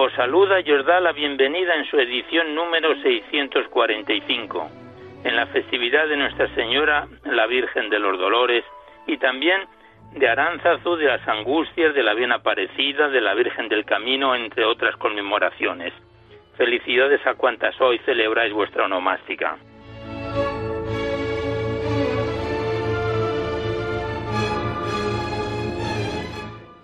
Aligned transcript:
os 0.00 0.12
saluda 0.12 0.60
y 0.60 0.70
os 0.70 0.86
da 0.86 1.00
la 1.00 1.10
bienvenida 1.10 1.74
en 1.74 1.84
su 1.86 1.98
edición 1.98 2.54
número 2.54 2.94
645, 3.02 4.70
en 5.24 5.34
la 5.34 5.46
festividad 5.48 6.06
de 6.06 6.16
Nuestra 6.16 6.46
Señora, 6.54 7.08
la 7.24 7.48
Virgen 7.48 7.90
de 7.90 7.98
los 7.98 8.16
Dolores, 8.16 8.64
y 9.08 9.16
también 9.16 9.62
de 10.12 10.28
Aránzazu, 10.28 10.94
de 10.94 11.06
las 11.06 11.26
Angustias, 11.26 11.94
de 11.94 12.04
la 12.04 12.14
Bien 12.14 12.30
Aparecida, 12.30 13.08
de 13.08 13.20
la 13.20 13.34
Virgen 13.34 13.68
del 13.68 13.84
Camino, 13.84 14.36
entre 14.36 14.64
otras 14.64 14.94
conmemoraciones. 14.98 15.92
Felicidades 16.56 17.26
a 17.26 17.34
cuantas 17.34 17.74
hoy 17.80 17.98
celebráis 18.06 18.52
vuestra 18.52 18.84
onomástica. 18.84 19.56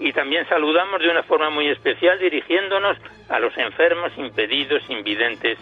Y 0.05 0.13
también 0.13 0.47
saludamos 0.51 1.01
de 1.01 1.09
una 1.09 1.23
forma 1.23 1.49
muy 1.49 1.67
especial 1.69 2.19
dirigiéndonos 2.19 2.99
a 3.31 3.39
los 3.39 3.57
enfermos, 3.57 4.13
impedidos, 4.19 4.83
invidentes, 4.91 5.59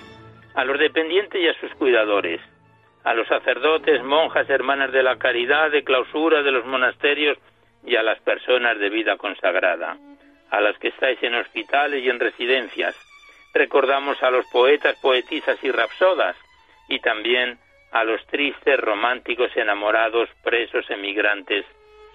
a 0.57 0.65
los 0.65 0.81
dependientes 0.81 1.41
y 1.41 1.47
a 1.47 1.55
sus 1.61 1.73
cuidadores, 1.77 2.41
a 3.05 3.15
los 3.15 3.29
sacerdotes, 3.29 4.03
monjas, 4.03 4.51
hermanas 4.51 4.91
de 4.91 5.05
la 5.05 5.17
caridad, 5.17 5.70
de 5.70 5.85
clausura 5.85 6.43
de 6.43 6.51
los 6.51 6.67
monasterios 6.67 7.39
y 7.87 7.95
a 7.95 8.03
las 8.03 8.19
personas 8.23 8.81
de 8.81 8.91
vida 8.91 9.17
consagrada, 9.17 9.97
a 10.51 10.61
las 10.61 10.77
que 10.79 10.89
estáis 10.89 11.23
en 11.23 11.37
hospitales 11.37 12.03
y 12.03 12.11
en 12.11 12.19
residencias. 12.19 12.97
Recordamos 13.55 14.20
a 14.25 14.31
los 14.33 14.45
poetas, 14.51 14.98
poetisas 15.01 15.63
y 15.63 15.70
rapsodas 15.70 16.37
y 16.89 16.98
también 16.98 17.59
a 17.93 18.03
los 18.03 18.27
tristes, 18.27 18.81
románticos, 18.81 19.57
enamorados, 19.57 20.29
presos, 20.43 20.91
emigrantes, 20.91 21.65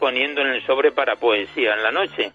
poniendo 0.00 0.40
en 0.40 0.48
el 0.48 0.66
sobre 0.66 0.90
para 0.90 1.16
poesía 1.16 1.74
en 1.74 1.82
la 1.82 1.92
noche. 1.92 2.32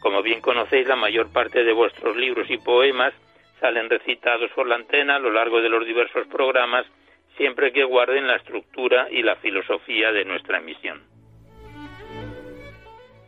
Como 0.00 0.22
bien 0.22 0.40
conocéis, 0.40 0.86
la 0.86 0.96
mayor 0.96 1.30
parte 1.32 1.64
de 1.64 1.72
vuestros 1.72 2.16
libros 2.16 2.48
y 2.48 2.56
poemas 2.56 3.12
salen 3.60 3.90
recitados 3.90 4.50
por 4.52 4.68
la 4.68 4.76
antena 4.76 5.16
a 5.16 5.18
lo 5.18 5.32
largo 5.32 5.60
de 5.60 5.68
los 5.68 5.84
diversos 5.84 6.26
programas, 6.28 6.86
siempre 7.36 7.72
que 7.72 7.84
guarden 7.84 8.26
la 8.28 8.36
estructura 8.36 9.08
y 9.10 9.22
la 9.22 9.36
filosofía 9.36 10.12
de 10.12 10.24
nuestra 10.24 10.58
emisión. 10.58 11.02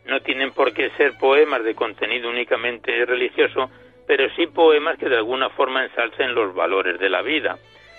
No 0.05 0.21
tienen 0.21 0.51
por 0.51 0.73
qué 0.73 0.89
ser 0.91 1.17
poemas 1.19 1.63
de 1.63 1.75
contenido 1.75 2.29
únicamente 2.29 3.05
religioso, 3.05 3.69
pero 4.07 4.29
sí 4.35 4.47
poemas 4.47 4.97
que 4.97 5.09
de 5.09 5.17
alguna 5.17 5.49
forma 5.49 5.83
ensalcen 5.83 6.33
los 6.33 6.53
valores 6.55 6.99
de 6.99 7.09
la 7.09 7.21
vida. 7.21 7.57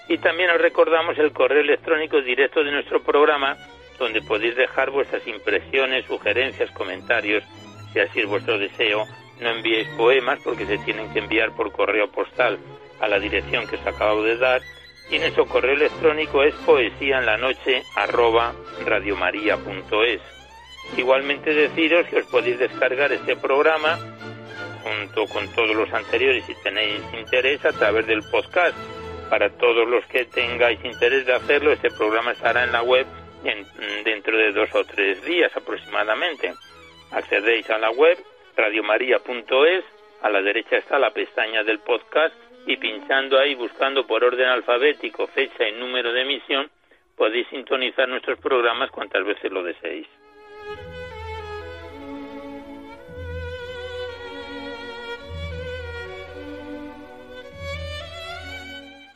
Y 0.08 0.18
también 0.18 0.50
os 0.50 0.60
recordamos 0.60 1.16
el 1.18 1.32
correo 1.32 1.60
electrónico 1.60 2.20
directo 2.20 2.64
de 2.64 2.72
nuestro 2.72 3.02
programa, 3.02 3.56
donde 4.02 4.20
podéis 4.20 4.56
dejar 4.56 4.90
vuestras 4.90 5.26
impresiones, 5.26 6.04
sugerencias, 6.06 6.70
comentarios, 6.72 7.44
si 7.92 8.00
así 8.00 8.20
es 8.20 8.26
vuestro 8.26 8.58
deseo. 8.58 9.06
No 9.40 9.50
enviéis 9.50 9.88
poemas 9.96 10.40
porque 10.42 10.66
se 10.66 10.78
tienen 10.78 11.12
que 11.12 11.20
enviar 11.20 11.54
por 11.54 11.72
correo 11.72 12.10
postal 12.10 12.58
a 13.00 13.08
la 13.08 13.18
dirección 13.18 13.66
que 13.66 13.76
os 13.76 13.86
acabo 13.86 14.22
de 14.22 14.36
dar. 14.36 14.60
Y 15.10 15.18
nuestro 15.18 15.46
correo 15.46 15.74
electrónico 15.74 16.42
es 16.42 16.54
poesía 16.66 17.18
en 17.18 17.26
la 17.26 17.36
noche 17.36 17.82
arroba 17.96 18.54
radiomaria.es. 18.84 20.20
Igualmente 20.96 21.54
deciros 21.54 22.06
que 22.06 22.18
os 22.18 22.26
podéis 22.26 22.58
descargar 22.58 23.12
este 23.12 23.36
programa 23.36 23.98
junto 24.82 25.26
con 25.26 25.46
todos 25.54 25.76
los 25.76 25.92
anteriores 25.92 26.44
si 26.44 26.54
tenéis 26.62 27.00
interés 27.18 27.64
a 27.64 27.72
través 27.72 28.06
del 28.06 28.22
podcast. 28.30 28.76
Para 29.30 29.48
todos 29.50 29.88
los 29.88 30.04
que 30.06 30.24
tengáis 30.26 30.84
interés 30.84 31.24
de 31.24 31.34
hacerlo, 31.34 31.72
este 31.72 31.90
programa 31.90 32.32
estará 32.32 32.64
en 32.64 32.72
la 32.72 32.82
web 32.82 33.06
dentro 34.04 34.36
de 34.36 34.52
dos 34.52 34.74
o 34.74 34.84
tres 34.84 35.22
días 35.24 35.54
aproximadamente. 35.56 36.54
Accedéis 37.10 37.68
a 37.70 37.78
la 37.78 37.90
web 37.90 38.18
radiomaria.es, 38.56 39.84
a 40.22 40.30
la 40.30 40.42
derecha 40.42 40.76
está 40.76 40.98
la 40.98 41.10
pestaña 41.10 41.62
del 41.64 41.80
podcast 41.80 42.34
y 42.66 42.76
pinchando 42.76 43.38
ahí, 43.38 43.54
buscando 43.54 44.06
por 44.06 44.22
orden 44.24 44.48
alfabético, 44.48 45.26
fecha 45.26 45.68
y 45.68 45.72
número 45.72 46.12
de 46.12 46.22
emisión, 46.22 46.70
podéis 47.16 47.48
sintonizar 47.48 48.08
nuestros 48.08 48.38
programas 48.38 48.90
cuantas 48.90 49.24
veces 49.24 49.50
lo 49.50 49.62
deseéis. 49.62 50.06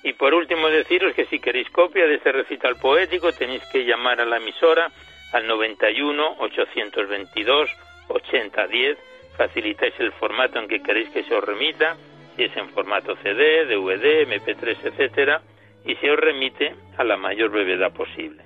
Y 0.07 0.13
por 0.13 0.35
último 0.35 0.69
deciros 0.69 1.15
que 1.15 1.25
si 1.25 1.41
queréis 1.41 1.69
copia 1.71 2.07
de 2.07 2.15
este 2.15 2.31
recital 2.31 2.77
poético 2.77 3.33
tenéis 3.33 3.65
que 3.73 3.85
llamar 3.85 4.21
a 4.21 4.25
la 4.25 4.37
emisora 4.37 4.89
al 5.33 5.49
91 5.49 6.37
822 6.39 7.71
8010, 8.07 8.99
facilitáis 9.37 9.99
el 9.99 10.13
formato 10.13 10.61
en 10.61 10.69
que 10.69 10.81
queréis 10.81 11.09
que 11.11 11.25
se 11.25 11.35
os 11.35 11.43
remita, 11.43 11.97
si 12.37 12.45
es 12.45 12.57
en 12.57 12.69
formato 12.69 13.17
CD, 13.17 13.67
DVD, 13.67 14.29
MP3, 14.29 14.77
etcétera, 14.85 15.43
y 15.85 15.97
se 15.97 16.09
os 16.09 16.21
remite 16.21 16.77
a 16.97 17.03
la 17.03 17.17
mayor 17.17 17.51
brevedad 17.51 17.93
posible. 17.93 18.46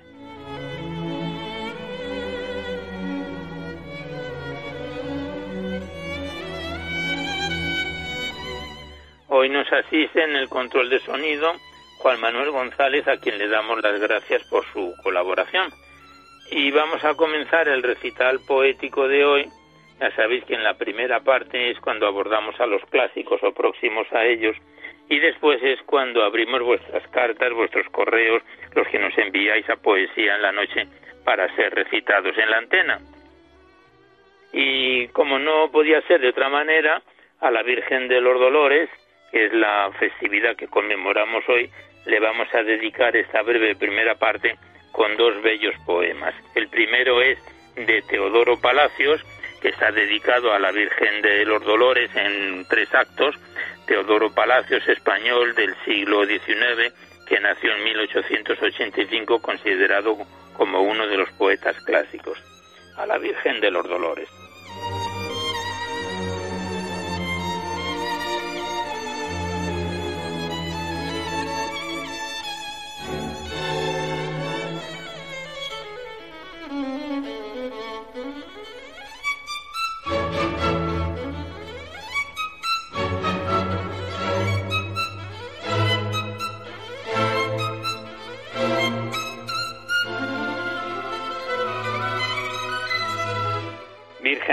Hoy 9.33 9.47
nos 9.47 9.71
asiste 9.71 10.21
en 10.21 10.35
el 10.35 10.49
control 10.49 10.89
de 10.89 10.99
sonido 10.99 11.53
Juan 11.99 12.19
Manuel 12.19 12.51
González, 12.51 13.07
a 13.07 13.15
quien 13.15 13.37
le 13.37 13.47
damos 13.47 13.81
las 13.81 13.97
gracias 13.97 14.43
por 14.49 14.65
su 14.73 14.93
colaboración. 15.01 15.69
Y 16.51 16.69
vamos 16.71 17.01
a 17.05 17.13
comenzar 17.13 17.69
el 17.69 17.81
recital 17.81 18.41
poético 18.45 19.07
de 19.07 19.23
hoy. 19.23 19.45
Ya 20.01 20.13
sabéis 20.17 20.43
que 20.43 20.55
en 20.55 20.65
la 20.65 20.73
primera 20.73 21.21
parte 21.21 21.71
es 21.71 21.79
cuando 21.79 22.07
abordamos 22.07 22.59
a 22.59 22.65
los 22.65 22.83
clásicos 22.87 23.41
o 23.41 23.53
próximos 23.53 24.05
a 24.11 24.25
ellos 24.25 24.57
y 25.07 25.17
después 25.19 25.63
es 25.63 25.81
cuando 25.83 26.25
abrimos 26.25 26.61
vuestras 26.61 27.07
cartas, 27.07 27.53
vuestros 27.53 27.87
correos, 27.87 28.43
los 28.75 28.85
que 28.89 28.99
nos 28.99 29.17
enviáis 29.17 29.69
a 29.69 29.77
poesía 29.77 30.35
en 30.35 30.41
la 30.41 30.51
noche 30.51 30.87
para 31.23 31.47
ser 31.55 31.73
recitados 31.73 32.37
en 32.37 32.49
la 32.49 32.57
antena. 32.57 32.99
Y 34.51 35.07
como 35.07 35.39
no 35.39 35.71
podía 35.71 36.01
ser 36.01 36.19
de 36.19 36.27
otra 36.27 36.49
manera, 36.49 37.01
a 37.39 37.49
la 37.49 37.63
Virgen 37.63 38.09
de 38.09 38.19
los 38.19 38.37
Dolores, 38.37 38.89
que 39.31 39.45
es 39.45 39.53
la 39.53 39.91
festividad 39.99 40.55
que 40.55 40.67
conmemoramos 40.67 41.47
hoy, 41.47 41.71
le 42.05 42.19
vamos 42.19 42.47
a 42.53 42.63
dedicar 42.63 43.15
esta 43.15 43.41
breve 43.41 43.75
primera 43.75 44.15
parte 44.15 44.57
con 44.91 45.15
dos 45.17 45.41
bellos 45.41 45.75
poemas. 45.85 46.33
El 46.55 46.67
primero 46.67 47.21
es 47.21 47.37
de 47.75 48.01
Teodoro 48.03 48.59
Palacios, 48.59 49.21
que 49.61 49.69
está 49.69 49.91
dedicado 49.91 50.51
a 50.53 50.59
la 50.59 50.71
Virgen 50.71 51.21
de 51.21 51.45
los 51.45 51.63
Dolores 51.63 52.09
en 52.15 52.65
tres 52.67 52.93
actos. 52.93 53.35
Teodoro 53.85 54.33
Palacios, 54.33 54.87
español 54.87 55.55
del 55.55 55.75
siglo 55.85 56.25
XIX, 56.25 56.93
que 57.27 57.39
nació 57.39 57.73
en 57.73 57.83
1885 57.83 59.41
considerado 59.41 60.17
como 60.57 60.81
uno 60.81 61.07
de 61.07 61.17
los 61.17 61.31
poetas 61.33 61.79
clásicos, 61.85 62.37
a 62.97 63.05
la 63.05 63.17
Virgen 63.17 63.61
de 63.61 63.71
los 63.71 63.87
Dolores. 63.87 64.29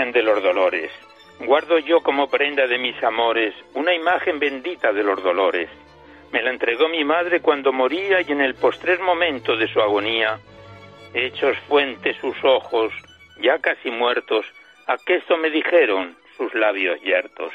De 0.05 0.23
los 0.23 0.41
Dolores. 0.41 0.91
Guardo 1.39 1.77
yo 1.77 2.01
como 2.01 2.29
prenda 2.29 2.67
de 2.67 2.77
mis 2.77 3.01
amores 3.03 3.53
una 3.73 3.93
imagen 3.93 4.39
bendita 4.39 4.93
de 4.93 5.03
los 5.03 5.21
dolores. 5.21 5.69
Me 6.31 6.41
la 6.41 6.51
entregó 6.51 6.87
mi 6.87 7.03
madre 7.03 7.41
cuando 7.41 7.73
moría 7.73 8.21
y 8.21 8.31
en 8.31 8.39
el 8.39 8.55
postrer 8.55 8.99
momento 8.99 9.57
de 9.57 9.67
su 9.67 9.81
agonía, 9.81 10.39
hechos 11.13 11.57
fuentes 11.67 12.15
sus 12.17 12.35
ojos, 12.43 12.93
ya 13.41 13.59
casi 13.59 13.91
muertos, 13.91 14.45
esto 15.05 15.37
me 15.37 15.49
dijeron 15.49 16.15
sus 16.37 16.53
labios 16.53 16.99
yertos. 17.01 17.51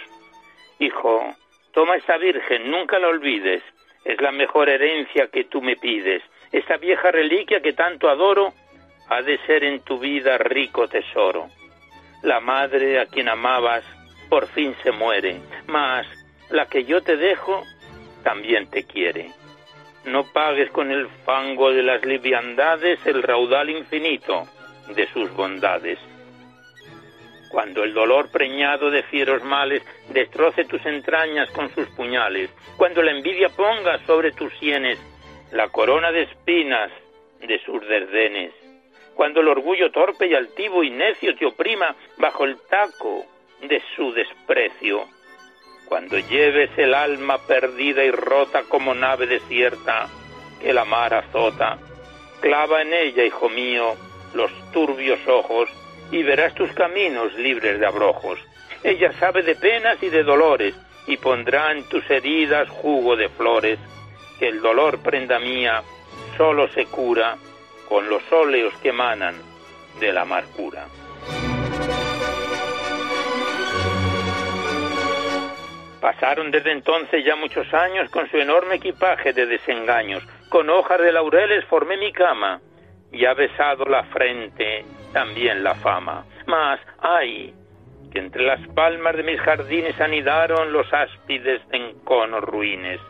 Hijo, 0.79 1.35
toma 1.73 1.97
esta 1.97 2.19
virgen, 2.19 2.71
nunca 2.71 2.99
la 2.99 3.09
olvides, 3.09 3.63
es 4.05 4.21
la 4.21 4.33
mejor 4.33 4.69
herencia 4.69 5.29
que 5.29 5.45
tú 5.45 5.63
me 5.63 5.77
pides. 5.77 6.23
Esta 6.53 6.77
vieja 6.77 7.11
reliquia 7.11 7.61
que 7.61 7.73
tanto 7.73 8.11
adoro 8.11 8.53
ha 9.09 9.23
de 9.23 9.39
ser 9.47 9.65
en 9.65 9.81
tu 9.81 9.99
vida 9.99 10.37
rico 10.39 10.89
tesoro. 10.89 11.49
La 12.25 12.41
madre 12.41 12.99
a 13.01 13.05
quien 13.05 13.29
amabas 13.29 13.85
por 14.31 14.49
fin 14.49 14.75
se 14.83 14.91
muere, 14.93 15.43
mas 15.67 16.07
la 16.49 16.65
que 16.65 16.85
yo 16.85 17.03
te 17.03 17.19
dejo 17.19 17.63
también 18.23 18.71
te 18.71 18.85
quiere. 18.85 19.31
No 20.07 20.25
pagues 20.33 20.71
con 20.71 20.91
el 20.91 21.07
fango 21.27 21.71
de 21.71 21.83
las 21.83 22.03
liviandades 22.03 22.99
el 23.05 23.23
raudal 23.23 23.69
infinito 23.69 24.49
de 24.97 25.07
sus 25.09 25.31
bondades. 25.35 25.99
Cuando 27.51 27.85
el 27.85 27.93
dolor 27.93 28.31
preñado 28.31 28.91
de 28.91 29.03
fieros 29.03 29.45
males 29.45 29.83
destroce 30.09 30.65
tus 30.65 30.85
entrañas 30.87 31.51
con 31.51 31.75
sus 31.75 31.87
puñales, 31.91 32.49
cuando 32.79 33.03
la 33.03 33.11
envidia 33.11 33.51
ponga 33.51 33.99
sobre 34.07 34.33
tus 34.33 34.51
sienes 34.59 34.99
la 35.53 35.69
corona 35.69 36.11
de 36.11 36.23
espinas 36.23 36.91
de 37.47 37.59
sus 37.67 37.87
desdenes, 37.87 38.64
cuando 39.15 39.41
el 39.41 39.49
orgullo 39.49 39.91
torpe 39.91 40.27
y 40.27 40.35
altivo 40.35 40.83
y 40.83 40.91
necio 40.91 41.35
te 41.37 41.47
oprima 41.47 41.95
bajo 42.19 42.45
el 42.45 42.57
taco 42.69 43.25
de 43.63 43.83
su 43.95 44.13
desprecio, 44.13 45.07
cuando 45.89 46.19
lleves 46.19 46.71
el 46.77 46.95
alma 46.95 47.39
perdida 47.39 48.05
y 48.05 48.11
rota 48.11 48.65
como 48.69 48.95
nave 48.95 49.27
desierta 49.27 50.09
que 50.61 50.73
la 50.73 50.85
mar 50.85 51.15
azota, 51.15 51.79
clava 52.41 52.83
en 52.83 52.93
ella, 52.93 53.25
hijo 53.25 53.49
mío, 53.49 53.95
los 54.35 54.51
turbios 54.73 55.21
ojos 55.29 55.69
y 56.11 56.23
verás 56.23 56.55
tus 56.55 56.73
caminos 56.73 57.33
libres 57.35 57.79
de 57.79 57.87
abrojos. 57.87 58.39
Ella 58.83 59.13
sabe 59.13 59.43
de 59.43 59.55
penas 59.55 60.03
y 60.03 60.09
de 60.09 60.23
dolores 60.23 60.75
y 61.07 61.17
pondrá 61.17 61.73
en 61.73 61.89
tus 61.89 62.09
heridas 62.11 62.69
jugo 62.69 63.17
de 63.17 63.29
flores, 63.29 63.79
que 64.39 64.49
el 64.49 64.61
dolor, 64.61 64.99
prenda 65.03 65.39
mía, 65.39 65.83
solo 66.37 66.69
se 66.69 66.87
cura 66.87 67.37
con 67.89 68.09
los 68.09 68.23
óleos 68.33 68.75
que 68.83 68.91
emanan 68.91 69.35
de 70.01 70.13
la 70.13 70.23
amargura. 70.23 70.87
Pasaron 76.01 76.51
desde 76.51 76.73
entonces 76.73 77.25
ya 77.25 77.35
muchos 77.35 77.73
años 77.73 78.11
con 78.11 78.29
su 78.31 78.37
enorme 78.37 78.75
equipaje 78.75 79.33
de 79.33 79.47
desengaños. 79.47 80.23
Con 80.51 80.69
hojas 80.69 81.01
de 81.01 81.13
laureles 81.13 81.65
formé 81.65 81.97
mi 81.97 82.13
cama 82.13 82.61
y 83.11 83.25
ha 83.25 83.33
besado 83.33 83.85
la 83.87 84.05
frente 84.05 84.85
también 85.15 85.65
la 85.65 85.75
fama. 85.77 86.27
Mas, 86.47 86.79
ay, 87.01 87.55
que 88.13 88.19
entre 88.19 88.45
las 88.45 88.61
palmas 88.75 89.17
de 89.17 89.23
mis 89.23 89.41
jardines 89.41 89.99
anidaron 90.01 90.73
los 90.73 90.93
áspides 90.93 91.67
de 91.69 91.77
enconos 91.79 92.43
ruines. 92.43 93.01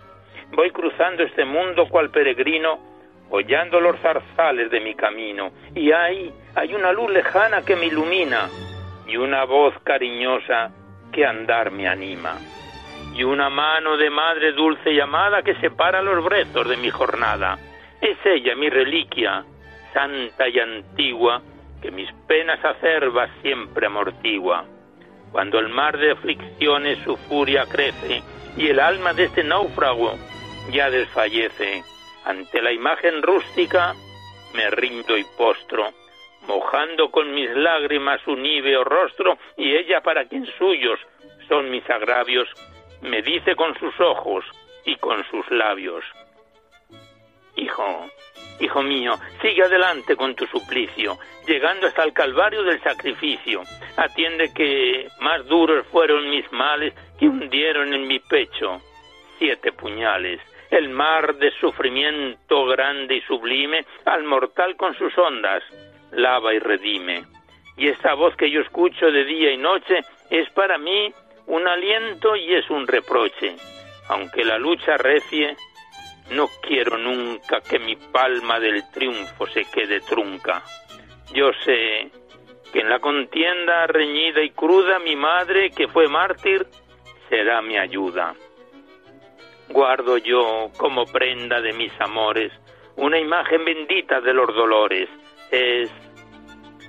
Voy 0.53 0.71
cruzando 0.71 1.25
este 1.25 1.45
mundo 1.45 1.89
cual 1.89 2.11
peregrino 2.11 2.94
hollando 3.31 3.81
los 3.81 3.99
zarzales 4.01 4.71
de 4.71 4.81
mi 4.81 4.95
camino, 4.95 5.53
y 5.75 5.93
ahí 5.93 6.33
hay 6.55 6.75
una 6.75 6.93
luz 6.93 7.11
lejana 7.11 7.63
que 7.63 7.77
me 7.77 7.87
ilumina, 7.87 8.49
y 9.07 9.17
una 9.17 9.45
voz 9.45 9.75
cariñosa 9.83 10.71
que 11.13 11.27
andar 11.27 11.71
me 11.71 11.89
anima, 11.89 12.37
y 13.15 13.25
una 13.25 13.51
mano 13.51 13.97
de 13.97 14.11
madre 14.11 14.53
dulce 14.53 14.95
llamada 14.95 15.43
que 15.43 15.55
separa 15.57 16.03
los 16.03 16.25
brezos 16.25 16.69
de 16.69 16.77
mi 16.77 16.91
jornada. 16.91 17.59
Es 18.01 18.19
ella 18.25 18.55
mi 18.57 18.69
reliquia, 18.69 19.45
santa 19.93 20.49
y 20.49 20.59
antigua, 20.59 21.41
que 21.81 21.91
mis 21.91 22.11
penas 22.27 22.65
acerbas 22.65 23.31
siempre 23.43 23.87
amortigua. 23.87 24.65
Cuando 25.33 25.59
el 25.59 25.69
mar 25.69 25.99
de 25.99 26.13
aflicciones 26.13 26.99
su 27.05 27.17
furia 27.17 27.65
crece, 27.67 28.23
y 28.57 28.69
el 28.69 28.81
alma 28.81 29.13
de 29.13 29.25
este 29.25 29.45
náufrago 29.45 30.15
ya 30.71 30.91
desfallece, 30.91 31.83
ante 32.25 32.63
la 32.63 32.73
imagen 32.73 33.23
rústica 33.23 33.95
me 34.55 34.71
rindo 34.71 35.17
y 35.17 35.25
postro, 35.37 35.93
mojando 36.47 37.11
con 37.11 37.35
mis 37.35 37.51
lágrimas 37.51 38.21
su 38.23 38.37
níveo 38.37 38.85
rostro, 38.85 39.39
y 39.57 39.75
ella 39.75 40.01
para 40.01 40.27
quien 40.27 40.47
suyos 40.59 40.99
son 41.49 41.71
mis 41.71 41.89
agravios, 41.91 42.49
me 43.03 43.21
dice 43.23 43.57
con 43.57 43.79
sus 43.79 43.99
ojos 44.01 44.45
y 44.85 44.97
con 44.97 45.25
sus 45.31 45.51
labios. 45.51 46.05
Hijo, 47.57 48.07
hijo 48.61 48.83
mío, 48.83 49.15
sigue 49.43 49.63
adelante 49.63 50.17
con 50.17 50.35
tu 50.35 50.47
suplicio, 50.47 51.19
llegando 51.47 51.87
hasta 51.87 52.05
el 52.05 52.13
calvario 52.13 52.63
del 52.63 52.81
sacrificio. 52.83 53.63
Atiende 53.97 54.53
que 54.55 55.09
más 55.21 55.45
duros 55.47 55.87
fueron 55.89 56.31
mis 56.31 56.51
males 56.53 56.95
que 57.19 57.29
hundieron 57.29 57.93
en 57.93 58.07
mi 58.07 58.19
pecho 58.19 58.81
siete 59.39 59.73
puñales 59.73 60.41
el 60.75 60.89
mar 60.89 61.37
de 61.37 61.53
sufrimiento 61.61 62.67
grande 62.67 63.17
y 63.17 63.21
sublime, 63.23 63.85
al 64.05 64.25
mortal 64.25 64.77
con 64.77 64.95
sus 64.97 65.17
ondas, 65.17 65.63
lava 66.11 66.53
y 66.53 66.59
redime. 66.59 67.25
Y 67.77 67.89
esta 67.89 68.15
voz 68.15 68.37
que 68.37 68.51
yo 68.51 68.61
escucho 68.61 69.07
de 69.07 69.25
día 69.25 69.53
y 69.53 69.57
noche 69.57 70.01
es 70.31 70.51
para 70.51 70.79
mí 70.79 71.13
un 71.47 71.67
aliento 71.69 72.35
y 72.37 72.55
es 72.55 72.69
un 72.71 72.87
reproche. 72.87 73.57
Aunque 74.09 74.45
la 74.45 74.59
lucha 74.59 74.97
recie, 74.97 75.57
no 76.31 76.49
quiero 76.63 76.99
nunca 76.99 77.61
que 77.61 77.79
mi 77.79 77.97
palma 77.97 78.59
del 78.59 78.83
triunfo 78.91 79.47
se 79.47 79.65
quede 79.71 80.01
trunca. 80.01 80.63
Yo 81.33 81.53
sé 81.65 82.11
que 82.73 82.81
en 82.81 82.89
la 82.89 82.99
contienda 82.99 83.87
reñida 83.87 84.43
y 84.43 84.51
cruda 84.51 84.99
mi 84.99 85.15
madre, 85.15 85.71
que 85.71 85.89
fue 85.89 86.09
mártir, 86.09 86.67
será 87.29 87.63
mi 87.63 87.79
ayuda 87.79 88.35
guardo 89.69 90.19
yo 90.19 90.71
como 90.77 91.05
prenda 91.07 91.61
de 91.61 91.73
mis 91.73 91.93
amores 92.01 92.53
una 92.97 93.19
imagen 93.19 93.65
bendita 93.65 94.21
de 94.21 94.33
los 94.33 94.55
dolores. 94.55 95.09
Es, 95.51 95.91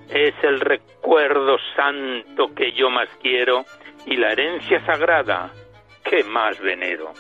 es 0.10 0.34
el 0.44 0.60
recuerdo 0.60 1.58
santo 1.76 2.54
que 2.54 2.72
yo 2.74 2.90
más 2.90 3.10
quiero 3.22 3.66
y 4.06 4.18
la 4.18 4.32
herencia 4.32 4.86
sagrada 4.86 5.52
que 6.04 6.24
más 6.24 6.60
venero. 6.60 7.12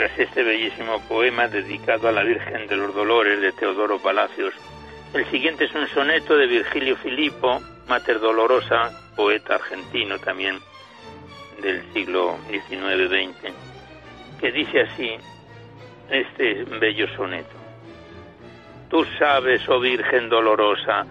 Tras 0.00 0.18
este 0.18 0.42
bellísimo 0.42 0.98
poema 1.08 1.46
dedicado 1.46 2.08
a 2.08 2.12
la 2.12 2.22
Virgen 2.22 2.66
de 2.66 2.74
los 2.74 2.94
Dolores 2.94 3.38
de 3.38 3.52
Teodoro 3.52 3.98
Palacios. 3.98 4.54
El 5.12 5.26
siguiente 5.26 5.66
es 5.66 5.74
un 5.74 5.86
soneto 5.88 6.38
de 6.38 6.46
Virgilio 6.46 6.96
Filippo, 6.96 7.60
Mater 7.86 8.18
Dolorosa, 8.18 8.92
poeta 9.14 9.56
argentino 9.56 10.18
también 10.18 10.58
del 11.60 11.82
siglo 11.92 12.38
XIX-XX, 12.48 13.52
que 14.40 14.50
dice 14.50 14.80
así 14.80 15.18
este 16.08 16.64
bello 16.64 17.06
soneto. 17.14 17.56
Tú 18.88 19.04
sabes, 19.18 19.68
oh 19.68 19.80
Virgen 19.80 20.30
dolorosa, 20.30 21.04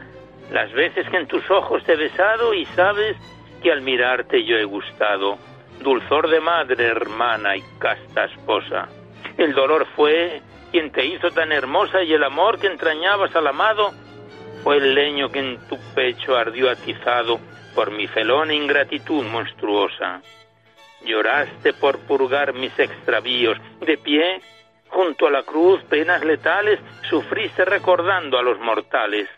las 0.51 0.73
veces 0.73 1.07
que 1.11 1.17
en 1.17 1.27
tus 1.27 1.47
ojos 1.51 1.83
te 1.83 1.93
he 1.93 1.95
besado 1.95 2.55
y 2.55 2.65
sabes 2.65 3.15
que 3.61 3.71
al 3.71 3.81
mirarte 3.81 4.43
yo 4.43 4.57
he 4.57 4.65
gustado 4.65 5.37
dulzor 5.79 6.29
de 6.29 6.39
madre, 6.39 6.85
hermana 6.85 7.55
y 7.55 7.63
casta 7.79 8.25
esposa. 8.25 8.87
El 9.37 9.53
dolor 9.53 9.87
fue 9.95 10.41
quien 10.71 10.91
te 10.91 11.05
hizo 11.05 11.31
tan 11.31 11.51
hermosa 11.51 12.03
y 12.03 12.13
el 12.13 12.23
amor 12.23 12.59
que 12.59 12.67
entrañabas 12.67 13.35
al 13.35 13.47
amado 13.47 13.91
fue 14.63 14.77
el 14.77 14.93
leño 14.93 15.31
que 15.31 15.39
en 15.39 15.57
tu 15.67 15.77
pecho 15.95 16.35
ardió 16.35 16.69
atizado 16.69 17.39
por 17.73 17.91
mi 17.91 18.07
felón 18.07 18.51
ingratitud 18.51 19.23
monstruosa. 19.25 20.21
Lloraste 21.05 21.73
por 21.73 21.99
purgar 21.99 22.53
mis 22.53 22.77
extravíos. 22.77 23.57
De 23.79 23.97
pie, 23.97 24.41
junto 24.89 25.27
a 25.27 25.31
la 25.31 25.43
cruz, 25.43 25.81
penas 25.83 26.23
letales, 26.25 26.79
sufriste 27.09 27.63
recordando 27.63 28.37
a 28.37 28.43
los 28.43 28.59
mortales 28.59 29.29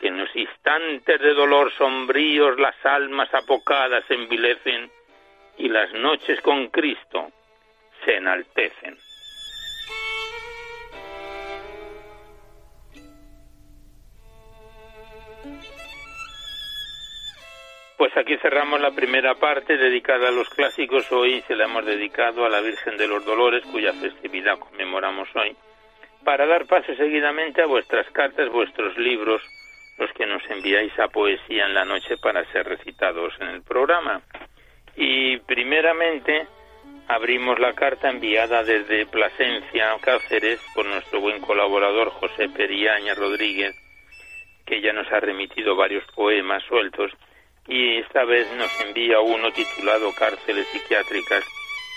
que 0.00 0.08
en 0.08 0.18
los 0.18 0.34
instantes 0.34 1.20
de 1.20 1.34
dolor 1.34 1.72
sombríos 1.76 2.58
las 2.58 2.74
almas 2.84 3.32
apocadas 3.34 4.04
envilecen 4.08 4.90
y 5.58 5.68
las 5.68 5.92
noches 5.92 6.40
con 6.40 6.68
Cristo 6.68 7.30
se 8.04 8.16
enaltecen. 8.16 8.96
Pues 17.96 18.16
aquí 18.16 18.36
cerramos 18.36 18.80
la 18.80 18.92
primera 18.92 19.34
parte 19.34 19.76
dedicada 19.76 20.28
a 20.28 20.30
los 20.30 20.48
clásicos. 20.50 21.10
Hoy 21.10 21.42
se 21.48 21.56
la 21.56 21.64
hemos 21.64 21.84
dedicado 21.84 22.46
a 22.46 22.48
la 22.48 22.60
Virgen 22.60 22.96
de 22.96 23.08
los 23.08 23.24
Dolores, 23.24 23.64
cuya 23.72 23.92
festividad 23.92 24.56
conmemoramos 24.56 25.28
hoy, 25.34 25.56
para 26.24 26.46
dar 26.46 26.66
paso 26.66 26.94
seguidamente 26.94 27.60
a 27.60 27.66
vuestras 27.66 28.08
cartas, 28.10 28.50
vuestros 28.50 28.96
libros, 28.96 29.42
los 29.98 30.12
que 30.12 30.26
nos 30.26 30.48
enviáis 30.48 30.96
a 31.00 31.08
Poesía 31.08 31.66
en 31.66 31.74
la 31.74 31.84
Noche 31.84 32.16
para 32.18 32.44
ser 32.52 32.68
recitados 32.68 33.34
en 33.40 33.48
el 33.48 33.62
programa. 33.62 34.22
Y 35.00 35.38
primeramente 35.38 36.48
abrimos 37.06 37.60
la 37.60 37.72
carta 37.72 38.10
enviada 38.10 38.64
desde 38.64 39.06
Plasencia, 39.06 39.96
Cáceres, 40.00 40.60
por 40.74 40.86
nuestro 40.86 41.20
buen 41.20 41.40
colaborador 41.40 42.10
José 42.10 42.48
Periaña 42.48 43.14
Rodríguez, 43.14 43.76
que 44.66 44.80
ya 44.80 44.92
nos 44.92 45.10
ha 45.12 45.20
remitido 45.20 45.76
varios 45.76 46.04
poemas 46.16 46.64
sueltos 46.64 47.12
y 47.68 47.98
esta 47.98 48.24
vez 48.24 48.50
nos 48.56 48.70
envía 48.80 49.20
uno 49.20 49.52
titulado 49.52 50.12
Cárceles 50.14 50.66
psiquiátricas, 50.68 51.44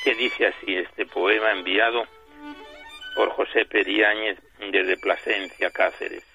que 0.03 0.13
dice 0.13 0.47
así 0.47 0.75
este 0.75 1.07
poema 1.07 1.53
enviado 1.53 2.03
por 3.15 3.29
José 3.31 3.65
Periáñez 3.65 4.37
desde 4.59 4.97
Plasencia, 4.97 5.71
Cáceres. 5.71 6.30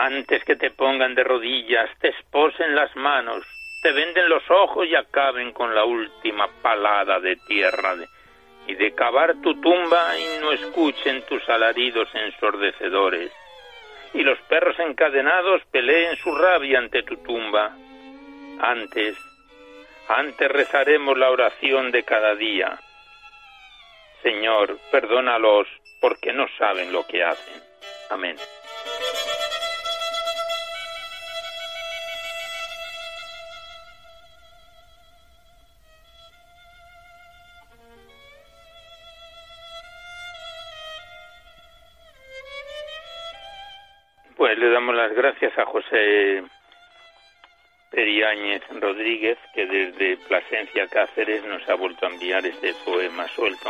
Antes 0.00 0.44
que 0.44 0.54
te 0.54 0.70
pongan 0.70 1.16
de 1.16 1.24
rodillas, 1.24 1.90
te 1.98 2.10
esposen 2.10 2.76
las 2.76 2.94
manos, 2.94 3.44
te 3.82 3.90
venden 3.90 4.28
los 4.28 4.48
ojos 4.48 4.86
y 4.86 4.94
acaben 4.94 5.50
con 5.50 5.74
la 5.74 5.84
última 5.84 6.46
palada 6.62 7.18
de 7.18 7.34
tierra 7.48 7.96
y 8.68 8.76
de 8.76 8.94
cavar 8.94 9.34
tu 9.42 9.60
tumba 9.60 10.16
y 10.16 10.40
no 10.40 10.52
escuchen 10.52 11.22
tus 11.22 11.42
alaridos 11.48 12.08
ensordecedores, 12.14 13.32
y 14.14 14.22
los 14.22 14.38
perros 14.42 14.78
encadenados 14.78 15.62
peleen 15.72 16.16
su 16.18 16.32
rabia 16.32 16.78
ante 16.78 17.02
tu 17.02 17.16
tumba. 17.16 17.72
Antes, 18.60 19.18
antes 20.06 20.48
rezaremos 20.48 21.18
la 21.18 21.28
oración 21.28 21.90
de 21.90 22.04
cada 22.04 22.36
día. 22.36 22.78
Señor, 24.22 24.78
perdónalos 24.92 25.66
porque 26.00 26.32
no 26.32 26.46
saben 26.56 26.92
lo 26.92 27.04
que 27.04 27.24
hacen. 27.24 27.60
Amén. 28.10 28.36
Pues 44.38 44.56
le 44.56 44.70
damos 44.70 44.94
las 44.94 45.12
gracias 45.14 45.58
a 45.58 45.64
José 45.64 46.44
Periáñez 47.90 48.62
Rodríguez, 48.80 49.36
que 49.52 49.66
desde 49.66 50.16
Plasencia 50.28 50.86
Cáceres 50.86 51.44
nos 51.44 51.68
ha 51.68 51.74
vuelto 51.74 52.06
a 52.06 52.10
enviar 52.10 52.46
este 52.46 52.72
poema 52.84 53.26
suelto 53.34 53.68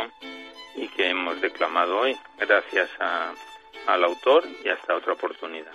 y 0.75 0.87
que 0.89 1.09
hemos 1.09 1.41
declamado 1.41 2.01
hoy. 2.01 2.15
Gracias 2.37 2.87
al 3.87 4.03
autor 4.03 4.43
y 4.63 4.69
hasta 4.69 4.93
otra 4.93 5.13
oportunidad. 5.13 5.73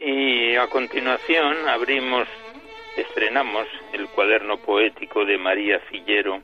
Y 0.00 0.56
a 0.56 0.66
continuación 0.66 1.68
abrimos 1.68 2.26
estrenamos 2.96 3.66
el 3.92 4.08
cuaderno 4.08 4.58
poético 4.58 5.24
de 5.24 5.38
María 5.38 5.78
Fillero, 5.90 6.42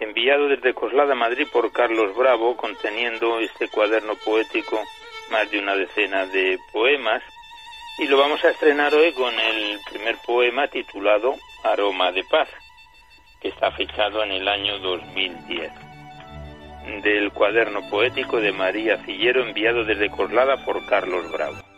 enviado 0.00 0.48
desde 0.48 0.74
Coslada, 0.74 1.14
Madrid 1.14 1.46
por 1.52 1.72
Carlos 1.72 2.14
Bravo, 2.16 2.56
conteniendo 2.56 3.38
este 3.40 3.68
cuaderno 3.68 4.14
poético 4.24 4.80
más 5.30 5.50
de 5.50 5.58
una 5.58 5.76
decena 5.76 6.26
de 6.26 6.58
poemas, 6.72 7.22
y 7.98 8.06
lo 8.06 8.18
vamos 8.18 8.44
a 8.44 8.50
estrenar 8.50 8.92
hoy 8.94 9.12
con 9.12 9.32
el 9.38 9.78
primer 9.90 10.16
poema 10.26 10.66
titulado 10.68 11.34
Aroma 11.62 12.10
de 12.12 12.24
Paz, 12.24 12.48
que 13.40 13.48
está 13.48 13.70
fechado 13.70 14.22
en 14.24 14.32
el 14.32 14.48
año 14.48 14.78
2010, 14.80 15.72
del 17.02 17.30
cuaderno 17.32 17.88
poético 17.88 18.40
de 18.40 18.52
María 18.52 18.98
Fillero, 18.98 19.46
enviado 19.46 19.84
desde 19.84 20.10
Coslada 20.10 20.64
por 20.64 20.84
Carlos 20.86 21.30
Bravo. 21.30 21.73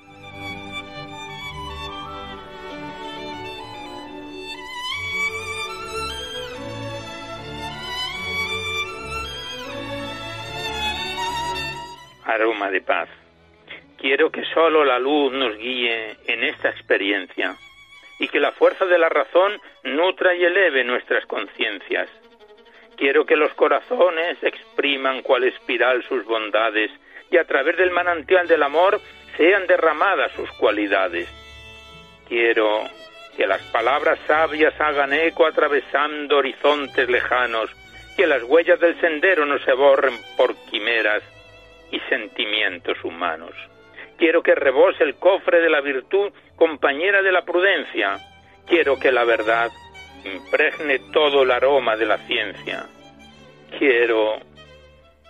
Aroma 12.26 12.70
de 12.70 12.80
paz. 12.80 13.08
Quiero 13.98 14.30
que 14.30 14.44
solo 14.52 14.84
la 14.84 14.98
luz 14.98 15.32
nos 15.32 15.56
guíe 15.56 16.16
en 16.26 16.44
esta 16.44 16.68
experiencia 16.70 17.56
y 18.18 18.28
que 18.28 18.40
la 18.40 18.52
fuerza 18.52 18.84
de 18.84 18.98
la 18.98 19.08
razón 19.08 19.58
nutra 19.84 20.34
y 20.34 20.44
eleve 20.44 20.84
nuestras 20.84 21.24
conciencias. 21.26 22.08
Quiero 22.96 23.24
que 23.26 23.36
los 23.36 23.52
corazones 23.54 24.42
expriman 24.42 25.22
cual 25.22 25.44
espiral 25.44 26.02
sus 26.04 26.24
bondades 26.24 26.90
y 27.30 27.36
a 27.36 27.44
través 27.44 27.76
del 27.76 27.90
manantial 27.90 28.46
del 28.48 28.62
amor 28.62 29.00
sean 29.36 29.66
derramadas 29.66 30.32
sus 30.32 30.50
cualidades. 30.52 31.28
Quiero 32.28 32.84
que 33.36 33.46
las 33.46 33.62
palabras 33.70 34.18
sabias 34.26 34.78
hagan 34.80 35.12
eco 35.12 35.46
atravesando 35.46 36.38
horizontes 36.38 37.08
lejanos, 37.08 37.70
que 38.16 38.26
las 38.26 38.42
huellas 38.44 38.80
del 38.80 38.98
sendero 38.98 39.44
no 39.44 39.58
se 39.58 39.72
borren 39.74 40.14
por 40.38 40.54
quimeras 40.70 41.22
y 41.90 42.00
sentimientos 42.08 43.02
humanos. 43.04 43.54
Quiero 44.18 44.42
que 44.42 44.54
rebose 44.54 45.04
el 45.04 45.16
cofre 45.16 45.60
de 45.60 45.70
la 45.70 45.80
virtud, 45.80 46.32
compañera 46.56 47.22
de 47.22 47.32
la 47.32 47.44
prudencia. 47.44 48.18
Quiero 48.66 48.98
que 48.98 49.12
la 49.12 49.24
verdad 49.24 49.70
impregne 50.24 50.98
todo 51.12 51.42
el 51.42 51.50
aroma 51.50 51.96
de 51.96 52.06
la 52.06 52.18
ciencia. 52.18 52.86
Quiero, 53.78 54.38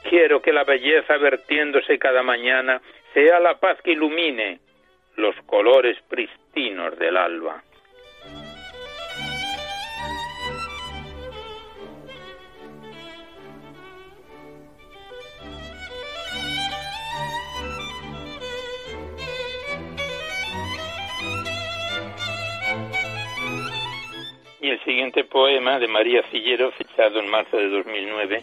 quiero 0.09 0.41
que 0.41 0.53
la 0.53 0.65
belleza 0.65 1.17
vertiéndose 1.17 1.99
cada 1.99 2.23
mañana 2.23 2.81
sea 3.13 3.41
la 3.41 3.59
paz 3.59 3.79
que 3.83 3.93
ilumine 3.93 4.61
los 5.17 5.35
colores 5.47 5.97
pristinos 6.09 6.99
del 6.99 7.17
alba. 7.17 7.63
Y 24.67 24.71
el 24.71 24.83
siguiente 24.83 25.23
poema 25.23 25.79
de 25.79 25.87
María 25.87 26.25
Cillero, 26.25 26.73
fechado 26.73 27.21
en 27.21 27.31
marzo 27.31 27.57
de 27.57 27.69
2009, 27.69 28.43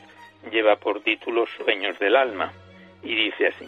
lleva 0.54 0.78
por 0.78 1.02
título 1.02 1.46
Sueños 1.58 2.00
del 2.00 2.16
alma 2.16 2.50
y 3.04 3.14
dice 3.14 3.48
así. 3.48 3.68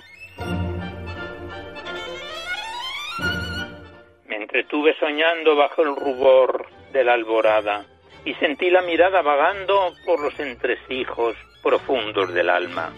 Me 4.27 4.37
entretuve 4.37 4.95
soñando 4.97 5.57
bajo 5.57 5.81
el 5.81 5.97
rubor 5.97 6.67
de 6.93 7.03
la 7.03 7.15
alborada 7.15 7.85
y 8.23 8.33
sentí 8.35 8.69
la 8.69 8.83
mirada 8.83 9.21
vagando 9.21 9.91
por 10.05 10.21
los 10.21 10.39
entresijos 10.39 11.35
profundos 11.61 12.33
del 12.33 12.49
alma. 12.49 12.93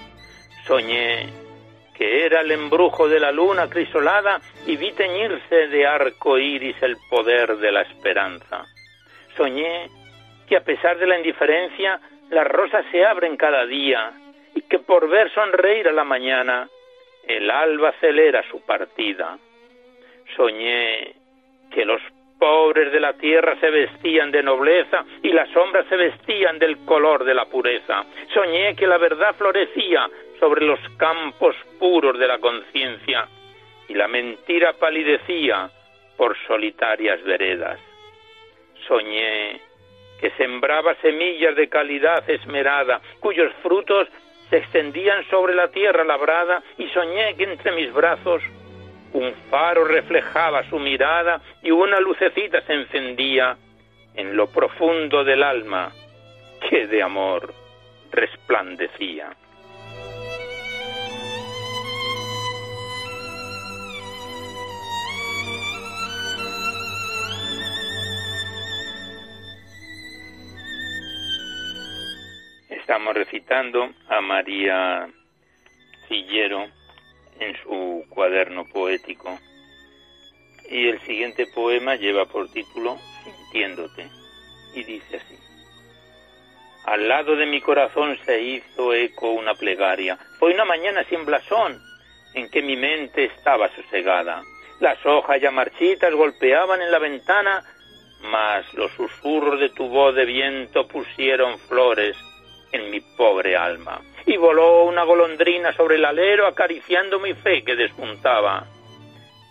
Soñé 0.68 1.30
que 1.98 2.28
era 2.28 2.42
el 2.42 2.52
embrujo 2.52 3.10
de 3.10 3.20
la 3.20 3.32
luna 3.32 3.68
crisolada 3.68 4.40
y 4.68 4.78
vi 4.78 4.92
teñirse 4.92 5.68
de 5.70 5.88
arco 5.88 6.38
iris 6.38 6.76
el 6.84 6.96
poder 7.10 7.58
de 7.58 7.72
la 7.72 7.82
esperanza 7.82 8.64
soñé 9.38 9.90
que 10.48 10.58
a 10.58 10.62
pesar 10.62 10.98
de 10.98 11.08
la 11.08 11.18
indiferencia, 11.18 12.00
las 12.30 12.48
rosas 12.48 12.86
se 12.92 13.06
abren 13.06 13.38
cada 13.38 13.66
día 13.66 14.12
y 14.56 14.62
que 14.62 14.80
por 14.80 15.08
ver 15.08 15.32
sonreír 15.34 15.88
a 15.88 15.94
la 15.94 16.04
mañana 16.04 16.68
el 17.28 17.50
alba 17.52 17.90
acelera 17.90 18.44
su 18.50 18.62
partida. 18.66 19.38
Soñé 20.36 21.14
que 21.72 21.86
los 21.86 22.02
pobres 22.40 22.92
de 22.92 23.00
la 23.00 23.14
tierra 23.14 23.60
se 23.60 23.70
vestían 23.70 24.32
de 24.32 24.44
nobleza 24.44 25.04
y 25.24 25.30
las 25.30 25.50
sombras 25.50 25.86
se 25.88 25.96
vestían 25.96 26.60
del 26.60 26.78
color 26.86 27.24
de 27.24 27.34
la 27.34 27.46
pureza. 27.46 28.06
Soñé 28.34 28.76
que 28.76 28.88
la 28.88 28.98
verdad 28.98 29.36
florecía 29.36 30.10
sobre 30.40 30.66
los 30.66 30.80
campos 30.98 31.56
puros 31.80 32.18
de 32.18 32.28
la 32.28 32.40
conciencia 32.40 33.28
y 33.88 33.94
la 33.94 34.08
mentira 34.08 34.74
palidecía 34.74 35.70
por 36.16 36.38
solitarias 36.46 37.24
veredas. 37.24 37.80
Soñé 38.88 39.62
que 40.20 40.32
sembraba 40.32 40.96
semillas 40.96 41.56
de 41.56 41.70
calidad 41.70 42.28
esmerada, 42.30 43.02
cuyos 43.20 43.54
frutos 43.62 44.08
se 44.50 44.58
extendían 44.58 45.24
sobre 45.30 45.54
la 45.54 45.68
tierra 45.70 46.04
labrada, 46.04 46.64
y 46.78 46.88
soñé 46.90 47.36
que 47.36 47.44
entre 47.44 47.72
mis 47.74 47.94
brazos 47.94 48.42
un 49.14 49.34
faro 49.50 49.84
reflejaba 49.84 50.64
su 50.70 50.80
mirada 50.80 51.42
y 51.64 51.72
una 51.72 52.00
lucecita 52.00 52.62
se 52.62 52.74
encendía 52.74 53.58
en 54.16 54.36
lo 54.36 54.48
profundo 54.48 55.24
del 55.24 55.44
alma 55.44 55.92
que 56.70 56.88
de 56.88 57.02
amor 57.02 57.54
resplandecía. 58.12 59.30
Estamos 72.88 73.16
recitando 73.16 73.90
a 74.08 74.22
María 74.22 75.10
Cillero 76.08 76.68
en 77.38 77.54
su 77.62 78.06
cuaderno 78.08 78.64
poético. 78.64 79.38
Y 80.70 80.88
el 80.88 81.02
siguiente 81.02 81.48
poema 81.54 81.96
lleva 81.96 82.24
por 82.28 82.50
título 82.50 82.98
Sintiéndote 83.26 84.08
y 84.74 84.84
dice 84.86 85.18
así. 85.18 85.36
Al 86.86 87.10
lado 87.10 87.36
de 87.36 87.46
mi 87.46 87.60
corazón 87.60 88.18
se 88.26 88.42
hizo 88.42 88.94
eco 88.94 89.32
una 89.32 89.54
plegaria. 89.54 90.18
Fue 90.40 90.54
una 90.54 90.64
mañana 90.64 91.04
sin 91.10 91.26
blasón 91.26 91.78
en 92.36 92.50
que 92.50 92.62
mi 92.62 92.78
mente 92.78 93.26
estaba 93.26 93.68
sosegada. 93.76 94.44
Las 94.80 95.06
hojas 95.06 95.42
ya 95.42 95.52
marchitas 95.52 96.14
golpeaban 96.14 96.82
en 96.82 96.92
la 96.92 97.00
ventana, 97.00 97.66
mas 98.22 98.74
los 98.76 98.94
susurros 98.94 99.60
de 99.60 99.72
tu 99.72 99.90
voz 99.90 100.16
de 100.16 100.24
viento 100.24 100.88
pusieron 100.88 101.60
flores 101.60 102.16
en 102.72 102.90
mi 102.92 103.00
pobre 103.00 103.56
alma 103.56 104.02
y 104.28 104.36
voló 104.36 104.84
una 104.84 105.04
golondrina 105.04 105.72
sobre 105.72 105.96
el 105.96 106.04
alero 106.04 106.48
acariciando 106.48 107.18
mi 107.18 107.34
fe 107.34 107.64
que 107.64 107.76
despuntaba. 107.78 108.68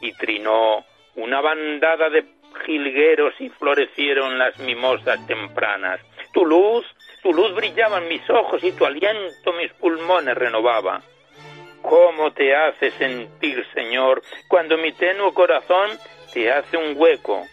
Y 0.03 0.13
trinó 0.13 0.85
una 1.15 1.41
bandada 1.41 2.11
de 2.11 2.27
jilgueros 2.67 3.33
y 3.41 3.49
florecieron 3.49 4.39
las 4.39 4.59
mimosas 4.59 5.27
tempranas. 5.27 5.99
Tu 6.33 6.45
luz, 6.45 6.85
tu 7.23 7.33
luz 7.33 7.55
brillaba 7.55 7.99
en 7.99 8.09
mis 8.09 8.29
ojos 8.29 8.63
y 8.63 8.73
tu 8.73 8.85
aliento 8.85 9.55
mis 9.55 9.73
pulmones 9.73 10.37
renovaba. 10.37 11.01
¿Cómo 11.81 12.33
te 12.33 12.55
hace 12.55 12.91
sentir, 12.93 13.67
Señor, 13.73 14.23
cuando 14.47 14.77
mi 14.77 14.93
tenuo 14.93 15.33
corazón 15.33 15.91
te 16.35 16.53
hace 16.53 16.77
un 16.77 16.95
hueco 16.97 17.47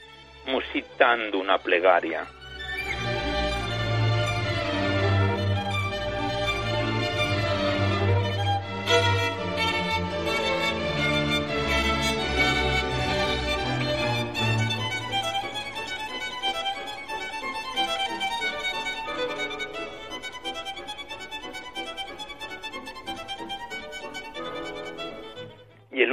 musitando 0.47 1.39
una 1.39 1.57
plegaria? 1.57 2.25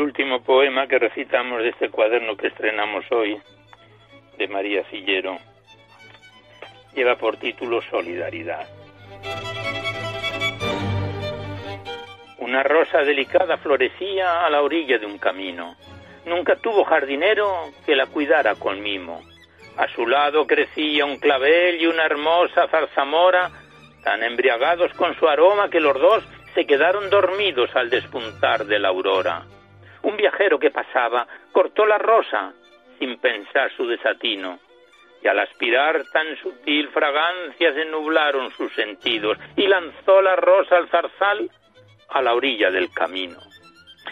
Último 0.01 0.43
poema 0.43 0.87
que 0.87 0.99
recitamos 0.99 1.63
de 1.63 1.69
este 1.71 1.91
cuaderno 1.91 2.37
que 2.37 2.49
estrenamos 2.49 3.05
hoy, 3.11 3.41
de 4.39 4.49
María 4.49 4.83
Cillero, 4.91 5.39
lleva 6.95 7.17
por 7.17 7.37
título 7.37 7.81
Solidaridad. 7.83 8.67
Una 12.39 12.63
rosa 12.63 12.99
delicada 12.99 13.59
florecía 13.59 14.45
a 14.45 14.51
la 14.51 14.63
orilla 14.63 14.99
de 14.99 15.07
un 15.07 15.19
camino. 15.19 15.77
Nunca 16.25 16.57
tuvo 16.57 16.85
jardinero 16.85 17.71
que 17.87 17.95
la 17.95 18.07
cuidara 18.07 18.55
con 18.57 18.83
mimo. 18.83 19.21
A 19.77 19.87
su 19.89 20.07
lado 20.07 20.47
crecía 20.47 21.05
un 21.05 21.19
clavel 21.19 21.81
y 21.81 21.87
una 21.87 22.05
hermosa 22.05 22.67
zarzamora, 22.69 23.51
tan 24.03 24.23
embriagados 24.23 24.93
con 24.95 25.15
su 25.17 25.29
aroma 25.29 25.71
que 25.71 25.81
los 25.81 25.95
dos 25.95 26.25
se 26.55 26.67
quedaron 26.67 27.09
dormidos 27.11 27.71
al 27.77 27.91
despuntar 27.91 28.67
de 28.67 28.79
la 28.79 28.89
aurora. 28.89 29.45
Un 30.03 30.17
viajero 30.17 30.59
que 30.59 30.71
pasaba 30.71 31.27
cortó 31.53 31.87
la 31.87 31.99
rosa 31.99 32.53
sin 32.99 33.19
pensar 33.19 33.71
su 33.77 33.87
desatino, 33.87 34.59
y 35.23 35.29
al 35.29 35.39
aspirar 35.39 36.03
tan 36.13 36.37
sutil 36.37 36.89
fragancia 36.89 37.73
se 37.73 37.85
nublaron 37.87 38.51
sus 38.53 38.73
sentidos, 38.75 39.39
y 39.57 39.67
lanzó 39.67 40.23
la 40.23 40.37
rosa 40.37 40.77
al 40.77 40.89
zarzal 40.89 41.51
a 42.09 42.23
la 42.23 42.35
orilla 42.35 42.71
del 42.71 42.93
camino. 42.93 43.39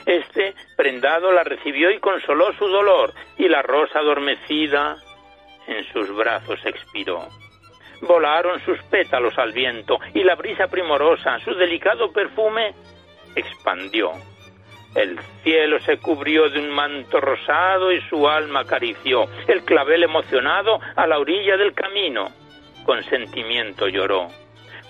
Este, 0.07 0.55
prendado, 0.77 1.33
la 1.33 1.45
recibió 1.45 1.91
y 1.91 1.99
consoló 1.99 2.53
su 2.55 2.67
dolor, 2.69 3.13
y 3.37 3.49
la 3.49 3.63
rosa 3.63 3.99
adormecida 3.99 4.97
en 5.67 5.85
sus 5.93 6.15
brazos 6.15 6.61
expiró. 6.65 7.29
Volaron 8.03 8.61
sus 8.65 8.81
pétalos 8.85 9.37
al 9.39 9.53
viento, 9.53 9.99
y 10.15 10.23
la 10.23 10.35
brisa 10.35 10.69
primorosa 10.69 11.39
su 11.41 11.55
delicado 11.55 12.13
perfume 12.13 12.75
expandió 13.35 14.13
el 14.99 15.19
cielo 15.43 15.79
se 15.81 15.99
cubrió 15.99 16.49
de 16.51 16.59
un 16.59 16.71
manto 16.71 17.21
rosado 17.21 17.93
y 17.93 18.01
su 18.03 18.29
alma 18.29 18.61
acarició. 18.61 19.27
El 19.47 19.65
clavel 19.65 20.03
emocionado 20.03 20.81
a 20.97 21.07
la 21.07 21.19
orilla 21.19 21.57
del 21.57 21.73
camino 21.73 22.29
con 22.85 23.03
sentimiento 23.05 23.87
lloró. 23.87 24.29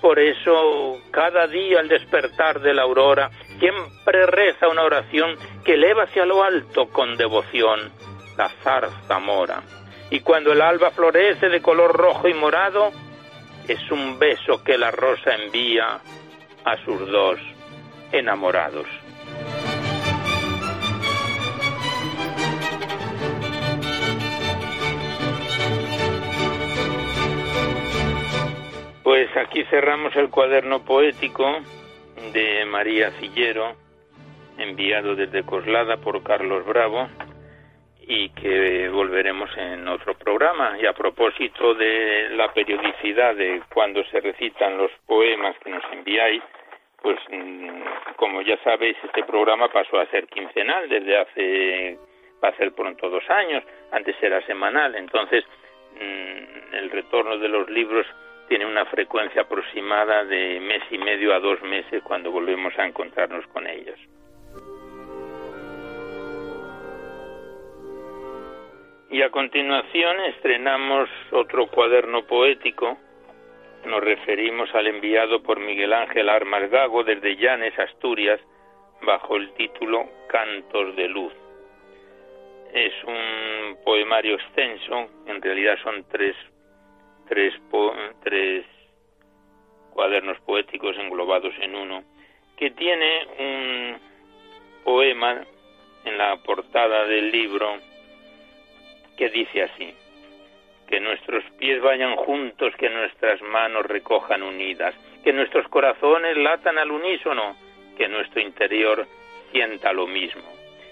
Por 0.00 0.18
eso, 0.18 0.98
cada 1.10 1.46
día 1.46 1.80
al 1.80 1.88
despertar 1.88 2.60
de 2.60 2.72
la 2.72 2.82
aurora, 2.82 3.30
siempre 3.58 4.26
reza 4.26 4.68
una 4.68 4.84
oración 4.84 5.36
que 5.64 5.74
eleva 5.74 6.04
hacia 6.04 6.24
lo 6.24 6.42
alto 6.42 6.86
con 6.86 7.16
devoción 7.16 7.90
la 8.36 8.48
zarza 8.62 9.18
mora. 9.18 9.62
Y 10.10 10.20
cuando 10.20 10.52
el 10.52 10.62
alba 10.62 10.90
florece 10.92 11.48
de 11.48 11.60
color 11.60 11.94
rojo 11.94 12.28
y 12.28 12.34
morado, 12.34 12.92
es 13.66 13.90
un 13.90 14.18
beso 14.18 14.62
que 14.64 14.78
la 14.78 14.90
rosa 14.90 15.34
envía 15.34 16.00
a 16.64 16.76
sus 16.84 17.10
dos 17.10 17.38
enamorados. 18.12 18.86
Pues 29.08 29.34
aquí 29.38 29.64
cerramos 29.70 30.14
el 30.16 30.28
cuaderno 30.28 30.84
poético 30.84 31.60
de 32.34 32.66
María 32.66 33.10
Cillero, 33.12 33.74
enviado 34.58 35.14
desde 35.14 35.46
Coslada 35.46 35.96
por 35.96 36.22
Carlos 36.22 36.66
Bravo, 36.66 37.08
y 38.02 38.28
que 38.34 38.90
volveremos 38.90 39.48
en 39.56 39.88
otro 39.88 40.12
programa. 40.12 40.76
Y 40.78 40.84
a 40.84 40.92
propósito 40.92 41.72
de 41.72 42.28
la 42.36 42.52
periodicidad 42.52 43.34
de 43.34 43.62
cuando 43.72 44.04
se 44.10 44.20
recitan 44.20 44.76
los 44.76 44.90
poemas 45.06 45.56
que 45.64 45.70
nos 45.70 45.84
enviáis, 45.90 46.42
pues 47.00 47.18
mm, 47.30 48.14
como 48.16 48.42
ya 48.42 48.62
sabéis, 48.62 48.98
este 49.02 49.24
programa 49.24 49.72
pasó 49.72 50.00
a 50.00 50.10
ser 50.10 50.26
quincenal 50.26 50.86
desde 50.86 51.16
hace, 51.16 51.98
va 52.44 52.50
a 52.50 52.56
ser 52.58 52.72
pronto 52.72 53.08
dos 53.08 53.24
años, 53.30 53.64
antes 53.90 54.14
era 54.20 54.44
semanal, 54.44 54.94
entonces 54.96 55.46
mm, 55.94 56.74
el 56.74 56.90
retorno 56.90 57.38
de 57.38 57.48
los 57.48 57.70
libros 57.70 58.06
tiene 58.48 58.66
una 58.66 58.86
frecuencia 58.86 59.42
aproximada 59.42 60.24
de 60.24 60.58
mes 60.60 60.82
y 60.90 60.98
medio 60.98 61.34
a 61.34 61.40
dos 61.40 61.60
meses 61.62 62.02
cuando 62.02 62.32
volvemos 62.32 62.76
a 62.78 62.86
encontrarnos 62.86 63.46
con 63.48 63.66
ellos. 63.66 63.98
Y 69.10 69.22
a 69.22 69.30
continuación 69.30 70.20
estrenamos 70.26 71.08
otro 71.30 71.66
cuaderno 71.68 72.26
poético. 72.26 72.98
Nos 73.84 74.02
referimos 74.02 74.74
al 74.74 74.86
enviado 74.86 75.42
por 75.42 75.60
Miguel 75.60 75.92
Ángel 75.92 76.28
Armas 76.28 76.70
Gago 76.70 77.04
desde 77.04 77.36
Llanes, 77.36 77.78
Asturias, 77.78 78.40
bajo 79.02 79.36
el 79.36 79.52
título 79.54 80.08
Cantos 80.28 80.96
de 80.96 81.08
Luz. 81.08 81.32
Es 82.72 82.92
un 83.04 83.78
poemario 83.82 84.34
extenso, 84.34 85.08
en 85.26 85.40
realidad 85.40 85.78
son 85.82 86.04
tres 86.10 86.36
tres, 87.28 87.54
tres 88.22 88.64
cuadernos 89.90 90.38
poéticos 90.40 90.96
englobados 90.96 91.54
en 91.60 91.74
uno, 91.74 92.04
que 92.56 92.70
tiene 92.70 93.26
un 93.38 93.98
poema 94.84 95.44
en 96.04 96.18
la 96.18 96.36
portada 96.36 97.04
del 97.06 97.30
libro 97.30 97.78
que 99.16 99.28
dice 99.28 99.62
así, 99.62 99.94
que 100.88 101.00
nuestros 101.00 101.44
pies 101.58 101.82
vayan 101.82 102.16
juntos, 102.16 102.72
que 102.76 102.88
nuestras 102.88 103.42
manos 103.42 103.84
recojan 103.86 104.42
unidas, 104.42 104.94
que 105.22 105.32
nuestros 105.32 105.68
corazones 105.68 106.36
latan 106.36 106.78
al 106.78 106.90
unísono, 106.90 107.56
que 107.96 108.08
nuestro 108.08 108.40
interior 108.40 109.06
sienta 109.50 109.92
lo 109.92 110.06
mismo, 110.06 110.44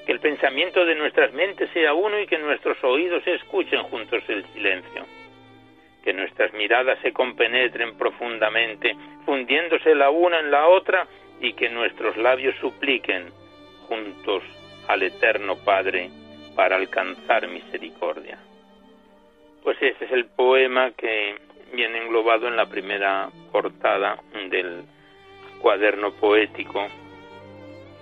que 0.05 0.13
el 0.13 0.21
pensamiento 0.21 0.85
de 0.85 0.97
nuestras 0.97 1.33
mentes 1.33 1.71
sea 1.71 1.95
uno 1.95 2.19
y 2.19 2.27
que 2.27 2.39
nuestros 2.39 2.83
oídos 2.85 3.27
escuchen 3.27 3.83
juntos 3.85 4.23
el 4.29 4.45
silencio, 4.53 5.07
que 6.07 6.13
nuestras 6.13 6.53
miradas 6.53 7.01
se 7.03 7.13
compenetren 7.13 7.99
profundamente, 7.99 8.95
fundiéndose 9.25 9.93
la 9.97 10.09
una 10.09 10.39
en 10.39 10.53
la 10.53 10.69
otra 10.69 11.05
y 11.41 11.53
que 11.55 11.69
nuestros 11.69 12.17
labios 12.17 12.55
supliquen 12.61 13.33
juntos 13.89 14.45
al 14.87 15.03
Eterno 15.03 15.57
Padre 15.65 16.09
para 16.55 16.77
alcanzar 16.77 17.49
misericordia. 17.49 18.39
Pues 19.65 19.79
ese 19.83 20.05
es 20.05 20.13
el 20.13 20.27
poema 20.27 20.93
que 20.93 21.35
viene 21.73 21.99
englobado 21.99 22.47
en 22.47 22.55
la 22.55 22.67
primera 22.67 23.29
portada 23.51 24.17
del 24.49 24.85
cuaderno 25.61 26.13
poético 26.13 26.87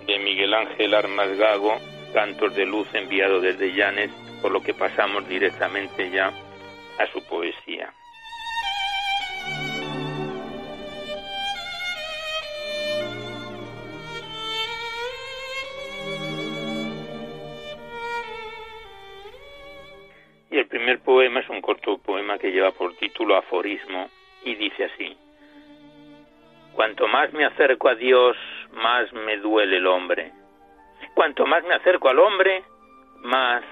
de 0.05 0.19
Miguel 0.19 0.53
Ángel 0.53 0.93
Armas 0.93 1.35
Gago, 1.39 1.79
Cantos 2.13 2.55
de 2.55 2.67
Luz 2.67 2.87
enviado 2.93 3.41
desde 3.41 3.73
Llanes, 3.73 4.11
por 4.43 4.51
lo 4.51 4.61
que 4.61 4.75
pasamos 4.75 5.27
directamente 5.27 6.11
ya 6.11 6.31
a 6.99 7.07
su 7.11 7.23
poesía. 7.27 7.93
Y 20.51 20.57
el 20.57 20.67
primer 20.67 20.99
poema 20.99 21.41
es 21.41 21.49
un 21.49 21.59
corto 21.59 21.97
poema 21.97 22.37
que 22.37 22.51
lleva 22.51 22.71
por 22.71 22.95
título 22.95 23.35
Aforismo 23.35 24.09
y 24.43 24.55
dice 24.55 24.85
así. 24.85 25.17
Cuanto 26.73 27.07
más 27.07 27.33
me 27.33 27.45
acerco 27.45 27.89
a 27.89 27.95
Dios, 27.95 28.37
más 28.71 29.11
me 29.11 29.37
duele 29.37 29.77
el 29.77 29.87
hombre. 29.87 30.31
Cuanto 31.13 31.45
más 31.45 31.63
me 31.65 31.73
acerco 31.73 32.07
al 32.07 32.19
hombre, 32.19 32.63
más 33.23 33.63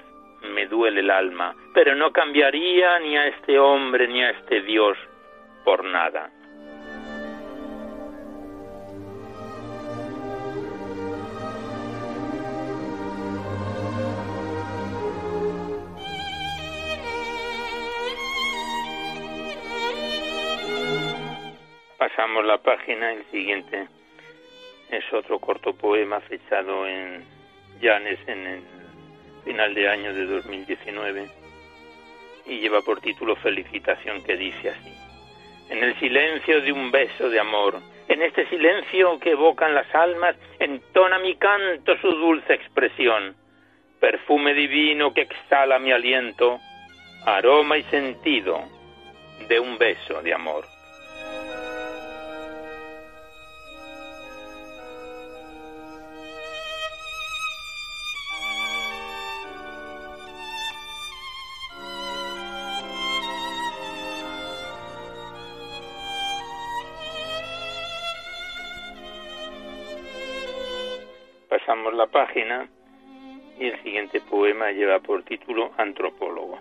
me 0.52 0.66
duele 0.66 1.00
el 1.00 1.10
alma. 1.10 1.54
Pero 1.72 1.94
no 1.94 2.12
cambiaría 2.12 2.98
ni 3.00 3.16
a 3.16 3.26
este 3.28 3.58
hombre 3.58 4.08
ni 4.08 4.22
a 4.22 4.30
este 4.30 4.60
Dios 4.62 4.96
por 5.64 5.84
nada. 5.84 6.30
pasamos 22.14 22.44
la 22.44 22.58
página, 22.58 23.12
el 23.12 23.24
siguiente 23.30 23.88
es 24.90 25.04
otro 25.12 25.38
corto 25.38 25.72
poema 25.72 26.20
fechado 26.20 26.86
en 26.86 27.24
Llanes 27.80 28.18
en 28.26 28.46
el 28.46 28.73
final 29.44 29.74
de 29.74 29.88
año 29.88 30.14
de 30.14 30.26
2019 30.26 31.28
y 32.46 32.60
lleva 32.60 32.80
por 32.82 33.00
título 33.00 33.36
Felicitación 33.36 34.22
que 34.24 34.36
dice 34.36 34.70
así. 34.70 34.92
En 35.70 35.82
el 35.82 35.98
silencio 35.98 36.60
de 36.60 36.72
un 36.72 36.90
beso 36.90 37.30
de 37.30 37.40
amor, 37.40 37.80
en 38.08 38.22
este 38.22 38.46
silencio 38.48 39.18
que 39.18 39.30
evocan 39.30 39.74
las 39.74 39.92
almas, 39.94 40.36
entona 40.58 41.18
mi 41.18 41.36
canto 41.36 41.96
su 41.98 42.10
dulce 42.10 42.52
expresión, 42.52 43.34
perfume 43.98 44.52
divino 44.52 45.14
que 45.14 45.22
exhala 45.22 45.78
mi 45.78 45.90
aliento, 45.90 46.58
aroma 47.24 47.78
y 47.78 47.82
sentido 47.84 48.62
de 49.48 49.58
un 49.58 49.78
beso 49.78 50.22
de 50.22 50.34
amor. 50.34 50.73
Pasamos 71.64 71.94
la 71.94 72.06
página 72.06 72.68
y 73.58 73.66
el 73.66 73.82
siguiente 73.82 74.20
poema 74.20 74.70
lleva 74.70 74.98
por 74.98 75.22
título 75.22 75.72
Antropólogo. 75.78 76.58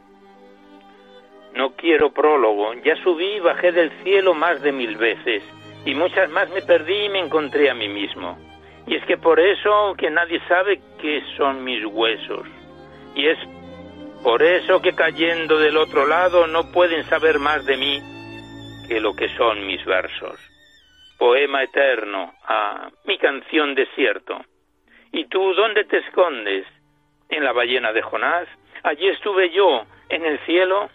No 1.55 1.75
quiero 1.75 2.11
prólogo, 2.11 2.73
ya 2.75 2.95
subí 3.03 3.35
y 3.35 3.39
bajé 3.39 3.73
del 3.73 3.91
cielo 4.03 4.33
más 4.33 4.61
de 4.61 4.71
mil 4.71 4.95
veces, 4.95 5.43
y 5.85 5.93
muchas 5.93 6.29
más 6.29 6.49
me 6.51 6.61
perdí 6.61 7.05
y 7.05 7.09
me 7.09 7.19
encontré 7.19 7.69
a 7.69 7.73
mí 7.73 7.89
mismo. 7.89 8.37
Y 8.87 8.95
es 8.95 9.05
que 9.05 9.17
por 9.17 9.39
eso 9.39 9.93
que 9.97 10.09
nadie 10.09 10.39
sabe 10.47 10.79
qué 11.01 11.21
son 11.35 11.63
mis 11.63 11.85
huesos. 11.85 12.47
Y 13.15 13.27
es 13.27 13.37
por 14.23 14.41
eso 14.41 14.81
que 14.81 14.93
cayendo 14.93 15.59
del 15.59 15.77
otro 15.77 16.07
lado 16.07 16.47
no 16.47 16.71
pueden 16.71 17.03
saber 17.05 17.39
más 17.39 17.65
de 17.65 17.75
mí 17.77 18.01
que 18.87 19.01
lo 19.01 19.13
que 19.15 19.27
son 19.29 19.67
mis 19.67 19.83
versos. 19.83 20.39
Poema 21.17 21.63
eterno 21.63 22.33
a 22.45 22.89
mi 23.05 23.17
canción 23.17 23.75
desierto 23.75 24.45
¿Y 25.13 25.25
tú 25.25 25.53
dónde 25.53 25.83
te 25.85 25.99
escondes? 25.99 26.65
¿En 27.29 27.43
la 27.43 27.51
ballena 27.51 27.93
de 27.93 28.01
Jonás? 28.01 28.47
Allí 28.81 29.07
estuve 29.07 29.51
yo, 29.51 29.85
en 30.09 30.25
el 30.25 30.39
cielo. 30.39 30.89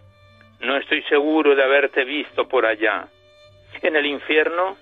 No 0.60 0.76
estoy 0.76 1.02
seguro 1.04 1.54
de 1.54 1.62
haberte 1.62 2.02
visto 2.02 2.48
por 2.48 2.66
allá. 2.66 3.06
¿En 3.80 3.94
el 3.94 4.06
infierno? 4.06 4.76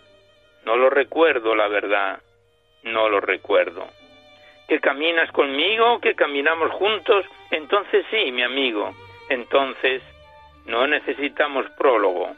No 0.65 0.77
lo 0.77 0.89
recuerdo, 0.89 1.55
la 1.55 1.69
verdad. 1.69 2.19
No 2.83 3.11
lo 3.11 3.21
recuerdo. 3.21 3.87
¿Que 4.69 4.81
caminas 4.81 5.31
conmigo? 5.33 6.01
¿Que 6.01 6.15
caminamos 6.15 6.71
juntos? 6.73 7.27
Entonces 7.51 8.07
sí, 8.11 8.33
mi 8.33 8.43
amigo. 8.43 8.97
Entonces 9.29 10.03
no 10.65 10.87
necesitamos 10.87 11.69
prólogo. 11.73 12.35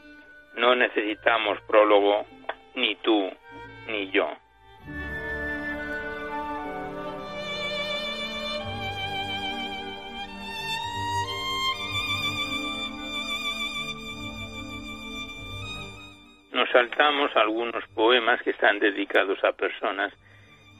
No 0.56 0.74
necesitamos 0.74 1.60
prólogo, 1.60 2.26
ni 2.74 2.96
tú, 2.96 3.30
ni 3.86 4.10
yo. 4.10 4.28
Nos 16.58 16.70
saltamos 16.70 17.30
algunos 17.36 17.86
poemas 17.94 18.42
que 18.42 18.50
están 18.50 18.80
dedicados 18.80 19.38
a 19.44 19.52
personas 19.52 20.12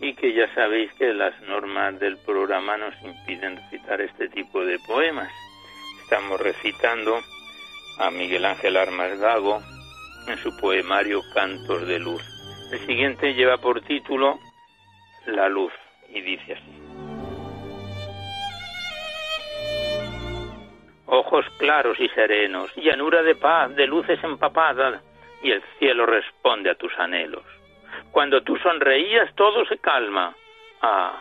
y 0.01 0.12
que 0.14 0.33
ya 0.33 0.53
sabéis 0.53 0.93
que 0.95 1.14
las 1.14 1.41
normas 1.43 2.01
del 2.01 2.19
programa 2.27 2.77
nos 2.77 3.01
impiden 3.05 3.57
recitar 3.57 4.01
este 4.01 4.29
tipo 4.29 4.64
de 4.64 4.77
poemas. 4.81 5.31
Estamos 6.03 6.41
recitando 6.41 7.21
a 8.01 8.11
Miguel 8.11 8.45
Ángel 8.45 8.77
Armas 8.77 9.21
Gago 9.21 9.62
en 10.27 10.37
su 10.38 10.51
poemario 10.57 11.21
Cantos 11.33 11.87
de 11.87 12.01
Luz. 12.01 12.25
El 12.73 12.81
siguiente 12.81 13.35
lleva 13.35 13.59
por 13.59 13.81
título 13.83 14.37
La 15.27 15.49
Luz 15.49 15.73
y 16.09 16.21
dice 16.23 16.55
así. 16.55 16.88
Ojos 21.07 21.47
claros 21.59 22.01
y 22.01 22.09
serenos, 22.09 22.75
llanura 22.75 23.23
de 23.23 23.37
paz, 23.37 23.75
de 23.77 23.87
luces 23.87 24.19
empapadas, 24.25 25.05
y 25.42 25.51
el 25.51 25.62
cielo 25.79 26.07
responde 26.07 26.70
a 26.70 26.74
tus 26.74 26.96
anhelos. 26.98 27.44
Cuando 28.11 28.42
tú 28.42 28.57
sonreías 28.57 29.35
todo 29.35 29.64
se 29.66 29.79
calma. 29.79 30.35
Ah, 30.83 31.20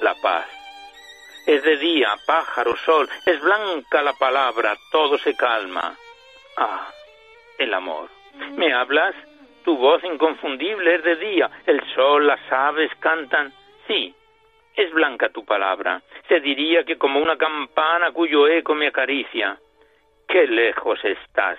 la 0.00 0.14
paz. 0.14 0.46
Es 1.46 1.62
de 1.62 1.76
día, 1.78 2.14
pájaro, 2.26 2.76
sol, 2.84 3.08
es 3.24 3.40
blanca 3.40 4.02
la 4.02 4.12
palabra, 4.14 4.76
todo 4.92 5.16
se 5.18 5.34
calma. 5.34 5.96
Ah, 6.56 6.88
el 7.58 7.72
amor. 7.72 8.10
¿Me 8.56 8.72
hablas? 8.72 9.14
Tu 9.64 9.76
voz 9.76 10.02
inconfundible 10.04 10.96
es 10.96 11.04
de 11.04 11.16
día, 11.16 11.50
el 11.66 11.82
sol, 11.94 12.26
las 12.26 12.40
aves 12.52 12.90
cantan. 13.00 13.52
Sí, 13.86 14.14
es 14.76 14.92
blanca 14.92 15.30
tu 15.30 15.44
palabra. 15.44 16.02
Se 16.28 16.40
diría 16.40 16.84
que 16.84 16.98
como 16.98 17.20
una 17.20 17.36
campana 17.36 18.12
cuyo 18.12 18.46
eco 18.46 18.74
me 18.74 18.88
acaricia. 18.88 19.58
Qué 20.26 20.46
lejos 20.46 21.02
estás 21.04 21.58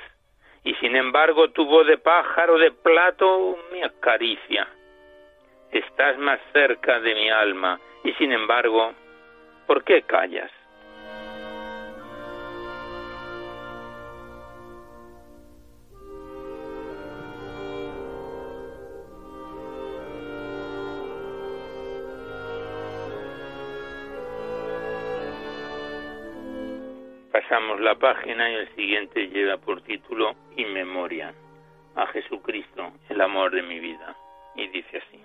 y 0.64 0.74
sin 0.76 0.96
embargo 0.96 1.50
tu 1.50 1.66
voz 1.66 1.88
de 1.88 1.98
pájaro 1.98 2.58
de 2.58 2.72
plato 2.72 3.58
me 3.72 3.84
acaricia. 3.84 4.68
Estás 5.72 6.18
más 6.18 6.40
cerca 6.52 7.00
de 7.00 7.14
mi 7.16 7.30
alma 7.30 7.80
y 8.04 8.14
sin 8.14 8.32
embargo, 8.32 8.94
¿por 9.68 9.84
qué 9.84 10.02
callas? 10.04 10.52
Pasamos 27.32 27.80
la 27.80 27.94
página 27.94 28.50
y 28.50 28.56
el 28.56 28.76
siguiente 28.76 29.28
lleva 29.28 29.58
por 29.58 29.82
título 29.82 30.34
In 30.56 30.74
Memoria 30.74 31.32
a 31.96 32.08
Jesucristo, 32.08 32.92
el 33.08 33.22
amor 33.22 33.52
de 33.52 33.62
mi 33.62 33.80
vida. 33.80 34.16
Y 34.56 34.68
dice 34.70 34.98
así. 34.98 35.22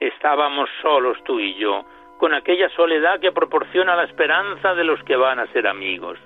Estábamos 0.00 0.70
solos 0.80 1.22
tú 1.24 1.38
y 1.38 1.54
yo, 1.56 1.84
con 2.18 2.32
aquella 2.32 2.70
soledad 2.70 3.20
que 3.20 3.30
proporciona 3.30 3.94
la 3.94 4.04
esperanza 4.04 4.74
de 4.74 4.84
los 4.84 5.02
que 5.04 5.16
van 5.16 5.38
a 5.38 5.46
ser 5.48 5.66
amigos. 5.66 6.18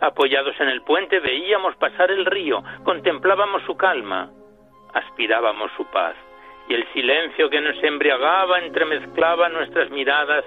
Apoyados 0.00 0.58
en 0.58 0.68
el 0.68 0.82
puente 0.82 1.20
veíamos 1.20 1.76
pasar 1.76 2.10
el 2.10 2.24
río, 2.24 2.62
contemplábamos 2.84 3.62
su 3.64 3.76
calma, 3.76 4.30
aspirábamos 4.94 5.70
su 5.76 5.84
paz, 5.90 6.14
y 6.68 6.74
el 6.74 6.86
silencio 6.94 7.50
que 7.50 7.60
nos 7.60 7.82
embriagaba 7.82 8.60
entremezclaba 8.60 9.50
nuestras 9.50 9.90
miradas 9.90 10.44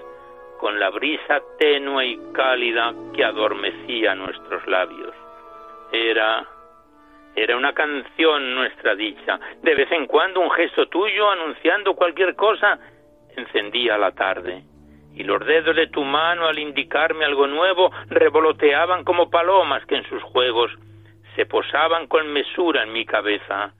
con 0.59 0.79
la 0.79 0.89
brisa 0.89 1.41
tenue 1.57 2.05
y 2.05 2.19
cálida 2.33 2.93
que 3.15 3.23
adormecía 3.23 4.13
nuestros 4.13 4.67
labios. 4.67 5.15
Era 5.91 6.45
era 7.35 7.55
una 7.55 7.73
canción 7.73 8.53
nuestra 8.53 8.95
dicha. 8.95 9.39
De 9.61 9.73
vez 9.73 9.89
en 9.91 10.07
cuando 10.07 10.41
un 10.41 10.51
gesto 10.51 10.87
tuyo 10.87 11.31
anunciando 11.31 11.95
cualquier 11.95 12.35
cosa 12.35 12.77
encendía 13.37 13.97
la 13.97 14.11
tarde. 14.11 14.63
Y 15.15 15.23
los 15.23 15.45
dedos 15.45 15.75
de 15.75 15.87
tu 15.87 16.03
mano 16.03 16.47
al 16.47 16.59
indicarme 16.59 17.23
algo 17.23 17.47
nuevo 17.47 17.91
revoloteaban 18.07 19.05
como 19.05 19.29
palomas 19.29 19.85
que 19.85 19.95
en 19.95 20.09
sus 20.09 20.21
juegos 20.23 20.71
se 21.35 21.45
posaban 21.45 22.07
con 22.07 22.27
mesura 22.33 22.83
en 22.83 22.91
mi 22.91 23.05
cabeza, 23.05 23.73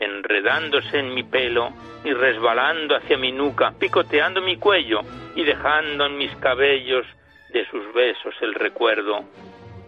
enredándose 0.00 0.98
en 0.98 1.14
mi 1.14 1.22
pelo 1.22 1.70
y 2.02 2.12
resbalando 2.12 2.96
hacia 2.96 3.18
mi 3.18 3.30
nuca, 3.30 3.72
picoteando 3.78 4.40
mi 4.40 4.56
cuello 4.56 5.00
y 5.36 5.44
dejando 5.44 6.06
en 6.06 6.16
mis 6.16 6.34
cabellos 6.36 7.06
de 7.52 7.66
sus 7.66 7.92
besos 7.92 8.34
el 8.40 8.54
recuerdo 8.54 9.24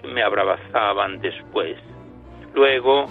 que 0.01 0.09
me 0.09 0.22
abrazaban 0.22 1.20
después. 1.20 1.79
Luego 2.55 3.07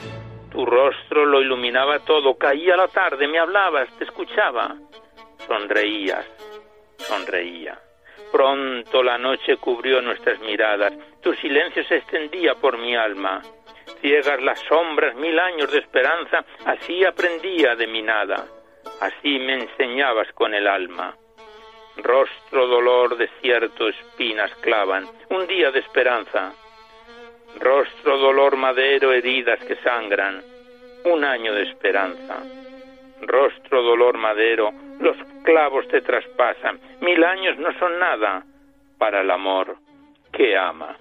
tu 0.51 0.65
rostro 0.65 1.25
lo 1.25 1.41
iluminaba 1.41 1.99
todo, 1.99 2.35
caía 2.35 2.75
la 2.75 2.87
tarde, 2.87 3.27
me 3.27 3.39
hablabas, 3.39 3.89
te 3.97 4.03
escuchaba, 4.03 4.75
sonreías, 5.47 6.25
sonreía. 6.97 7.79
Pronto 8.31 9.01
la 9.01 9.17
noche 9.17 9.57
cubrió 9.57 10.01
nuestras 10.01 10.39
miradas, 10.41 10.93
tu 11.21 11.33
silencio 11.35 11.83
se 11.85 11.97
extendía 11.97 12.55
por 12.55 12.77
mi 12.77 12.95
alma. 12.95 13.41
Ciegas 14.01 14.41
las 14.41 14.59
sombras, 14.61 15.15
mil 15.15 15.39
años 15.39 15.71
de 15.71 15.79
esperanza, 15.79 16.43
así 16.65 17.05
aprendía 17.05 17.75
de 17.75 17.87
mi 17.87 18.01
nada, 18.01 18.45
así 18.99 19.39
me 19.39 19.53
enseñabas 19.53 20.31
con 20.33 20.53
el 20.53 20.67
alma. 20.67 21.15
Rostro, 21.97 22.67
dolor, 22.67 23.15
desierto, 23.17 23.87
espinas 23.87 24.53
clavan, 24.55 25.07
un 25.29 25.45
día 25.45 25.71
de 25.71 25.79
esperanza, 25.79 26.53
Rostro, 27.59 28.17
dolor, 28.17 28.55
madero, 28.55 29.11
heridas 29.11 29.59
que 29.65 29.75
sangran, 29.77 30.41
un 31.05 31.23
año 31.23 31.53
de 31.53 31.63
esperanza. 31.63 32.37
Rostro, 33.21 33.83
dolor, 33.83 34.17
madero, 34.17 34.71
los 34.99 35.17
clavos 35.43 35.87
te 35.89 36.01
traspasan, 36.01 36.79
mil 37.01 37.23
años 37.23 37.57
no 37.57 37.71
son 37.77 37.99
nada 37.99 38.43
para 38.97 39.21
el 39.21 39.29
amor 39.29 39.77
que 40.31 40.57
ama. 40.57 40.97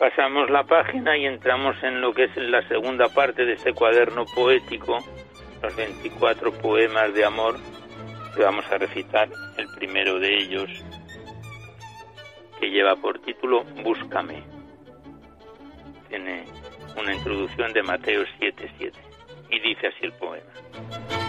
Pasamos 0.00 0.48
la 0.48 0.64
página 0.64 1.14
y 1.18 1.26
entramos 1.26 1.76
en 1.82 2.00
lo 2.00 2.14
que 2.14 2.24
es 2.24 2.34
la 2.34 2.66
segunda 2.68 3.10
parte 3.10 3.44
de 3.44 3.52
este 3.52 3.74
cuaderno 3.74 4.24
poético 4.34 4.98
los 5.62 5.76
24 5.76 6.52
poemas 6.52 7.12
de 7.12 7.22
amor 7.22 7.56
que 8.34 8.42
vamos 8.42 8.64
a 8.72 8.78
recitar. 8.78 9.28
El 9.58 9.66
primero 9.76 10.18
de 10.18 10.38
ellos, 10.38 10.70
que 12.58 12.70
lleva 12.70 12.96
por 12.96 13.18
título 13.18 13.62
Búscame. 13.84 14.42
Tiene 16.08 16.46
una 16.98 17.14
introducción 17.14 17.70
de 17.74 17.82
Mateo 17.82 18.24
7:7 18.38 18.92
y 19.50 19.60
dice 19.60 19.88
así 19.88 20.06
el 20.06 20.12
poema. 20.12 21.19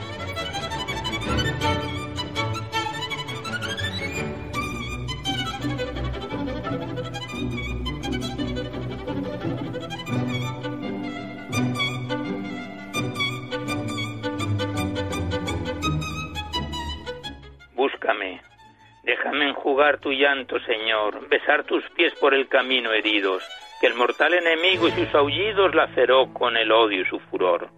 Déjame 19.03 19.49
enjugar 19.49 19.99
tu 19.99 20.11
llanto, 20.11 20.59
Señor, 20.59 21.27
besar 21.27 21.63
tus 21.63 21.83
pies 21.91 22.13
por 22.19 22.33
el 22.33 22.47
camino 22.47 22.91
heridos, 22.91 23.43
que 23.79 23.87
el 23.87 23.95
mortal 23.95 24.33
enemigo 24.35 24.87
y 24.87 24.91
sus 24.91 25.13
aullidos 25.15 25.73
laceró 25.73 26.31
con 26.33 26.55
el 26.55 26.71
odio 26.71 27.01
y 27.01 27.05
su 27.05 27.19
furor. 27.19 27.69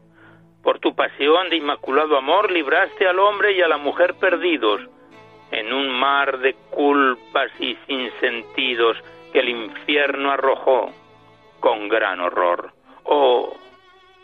Por 0.61 0.79
tu 0.79 0.95
pasión 0.95 1.49
de 1.49 1.57
inmaculado 1.57 2.17
amor 2.17 2.51
libraste 2.51 3.07
al 3.07 3.19
hombre 3.19 3.53
y 3.53 3.61
a 3.61 3.67
la 3.67 3.77
mujer 3.77 4.15
perdidos 4.15 4.81
en 5.51 5.71
un 5.71 5.89
mar 5.89 6.39
de 6.39 6.55
culpas 6.71 7.51
y 7.59 7.75
sinsentidos 7.87 8.97
que 9.31 9.39
el 9.39 9.49
infierno 9.49 10.31
arrojó 10.31 10.91
con 11.59 11.87
gran 11.87 12.19
horror. 12.19 12.71
Oh, 13.03 13.55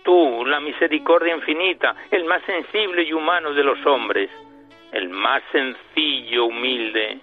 tú, 0.03 0.45
la 0.45 0.59
misericordia 0.59 1.35
infinita, 1.35 1.95
el 2.11 2.25
más 2.25 2.41
sensible 2.43 3.03
y 3.03 3.13
humano 3.13 3.53
de 3.53 3.63
los 3.63 3.85
hombres, 3.85 4.29
el 4.91 5.09
más 5.09 5.43
sencillo, 5.51 6.45
humilde 6.45 7.19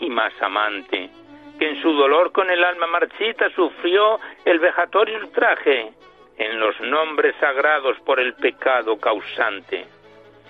y 0.00 0.10
más 0.10 0.32
amante, 0.40 1.10
que 1.58 1.68
en 1.70 1.82
su 1.82 1.92
dolor 1.92 2.32
con 2.32 2.50
el 2.50 2.62
alma 2.62 2.86
marchita 2.86 3.48
sufrió 3.50 4.20
el 4.44 4.58
vejatorio 4.58 5.18
ultraje 5.18 5.92
en 6.38 6.60
los 6.60 6.78
nombres 6.80 7.34
sagrados 7.40 7.98
por 8.00 8.20
el 8.20 8.34
pecado 8.34 8.98
causante. 8.98 9.86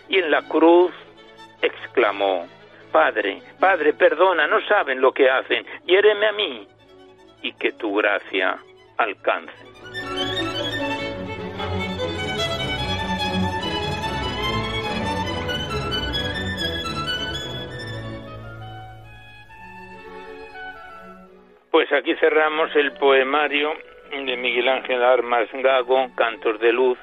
Y 0.09 0.19
en 0.19 0.31
la 0.31 0.42
cruz 0.42 0.92
exclamó, 1.62 2.47
Padre, 2.92 3.42
Padre, 3.61 3.92
perdona, 3.92 4.47
no 4.47 4.61
saben 4.66 5.01
lo 5.01 5.12
que 5.12 5.31
hacen, 5.31 5.66
hiéreme 5.85 6.27
a 6.27 6.33
mí, 6.33 6.66
y 7.42 7.53
que 7.53 7.73
tu 7.73 7.95
gracia 7.95 8.59
alcance. 8.97 9.75
Pues 21.76 21.92
aquí 21.92 22.14
cerramos 22.14 22.74
el 22.74 22.92
poemario 22.92 23.74
de 24.10 24.36
Miguel 24.38 24.66
Ángel 24.66 25.04
Armas 25.04 25.46
Gago, 25.52 26.08
Cantos 26.16 26.58
de 26.58 26.72
Luz. 26.72 26.98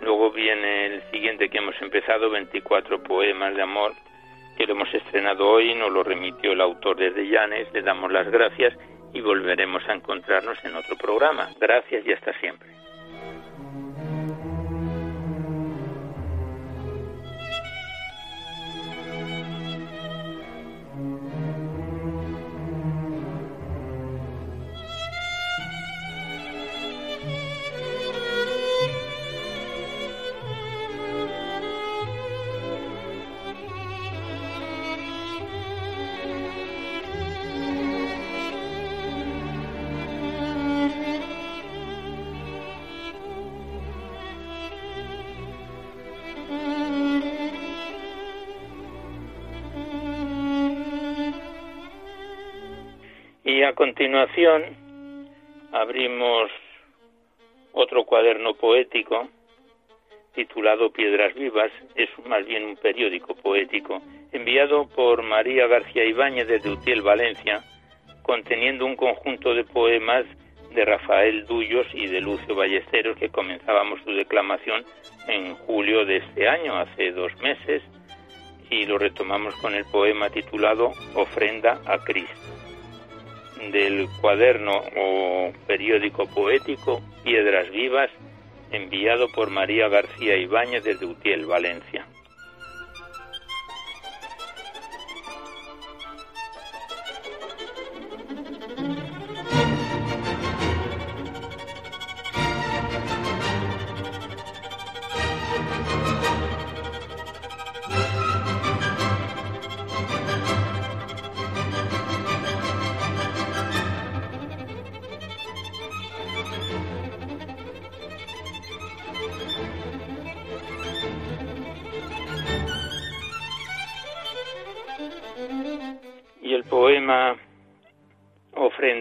Luego 0.00 0.30
viene 0.30 0.86
el 0.86 1.02
siguiente 1.10 1.48
que 1.48 1.58
hemos 1.58 1.74
empezado, 1.82 2.30
24 2.30 3.02
poemas 3.02 3.56
de 3.56 3.62
amor, 3.62 3.90
que 4.56 4.64
lo 4.64 4.74
hemos 4.74 4.94
estrenado 4.94 5.48
hoy, 5.48 5.74
nos 5.74 5.90
lo 5.90 6.04
remitió 6.04 6.52
el 6.52 6.60
autor 6.60 6.98
desde 6.98 7.26
Llanes, 7.26 7.66
le 7.72 7.82
damos 7.82 8.12
las 8.12 8.30
gracias 8.30 8.78
y 9.12 9.20
volveremos 9.20 9.82
a 9.88 9.94
encontrarnos 9.94 10.64
en 10.64 10.76
otro 10.76 10.94
programa. 10.96 11.48
Gracias 11.58 12.06
y 12.06 12.12
hasta 12.12 12.32
siempre. 12.38 12.73
Continuación 53.94 54.64
abrimos 55.70 56.50
otro 57.72 58.02
cuaderno 58.04 58.54
poético 58.54 59.28
titulado 60.34 60.90
Piedras 60.90 61.32
Vivas, 61.36 61.70
es 61.94 62.08
más 62.26 62.44
bien 62.44 62.64
un 62.64 62.76
periódico 62.76 63.36
poético, 63.36 64.02
enviado 64.32 64.88
por 64.88 65.22
María 65.22 65.68
García 65.68 66.04
Ibáñez 66.06 66.48
desde 66.48 66.70
Utiel, 66.70 67.02
Valencia, 67.02 67.62
conteniendo 68.24 68.84
un 68.84 68.96
conjunto 68.96 69.54
de 69.54 69.62
poemas 69.62 70.24
de 70.74 70.84
Rafael 70.84 71.46
Dullos 71.46 71.86
y 71.94 72.08
de 72.08 72.20
Lucio 72.20 72.56
Ballesteros, 72.56 73.16
que 73.16 73.28
comenzábamos 73.28 74.00
su 74.02 74.10
declamación 74.10 74.84
en 75.28 75.54
julio 75.54 76.04
de 76.04 76.16
este 76.16 76.48
año, 76.48 76.76
hace 76.76 77.12
dos 77.12 77.32
meses, 77.36 77.80
y 78.70 78.86
lo 78.86 78.98
retomamos 78.98 79.54
con 79.56 79.72
el 79.72 79.84
poema 79.84 80.30
titulado 80.30 80.90
Ofrenda 81.14 81.80
a 81.86 81.98
Cristo, 81.98 82.53
del 83.70 84.08
cuaderno 84.20 84.82
o 84.96 85.52
periódico 85.66 86.26
poético 86.26 87.02
Piedras 87.22 87.70
Vivas, 87.70 88.10
enviado 88.70 89.28
por 89.28 89.50
María 89.50 89.88
García 89.88 90.36
Ibáñez 90.36 90.84
desde 90.84 91.06
Utiel, 91.06 91.46
Valencia. 91.46 92.06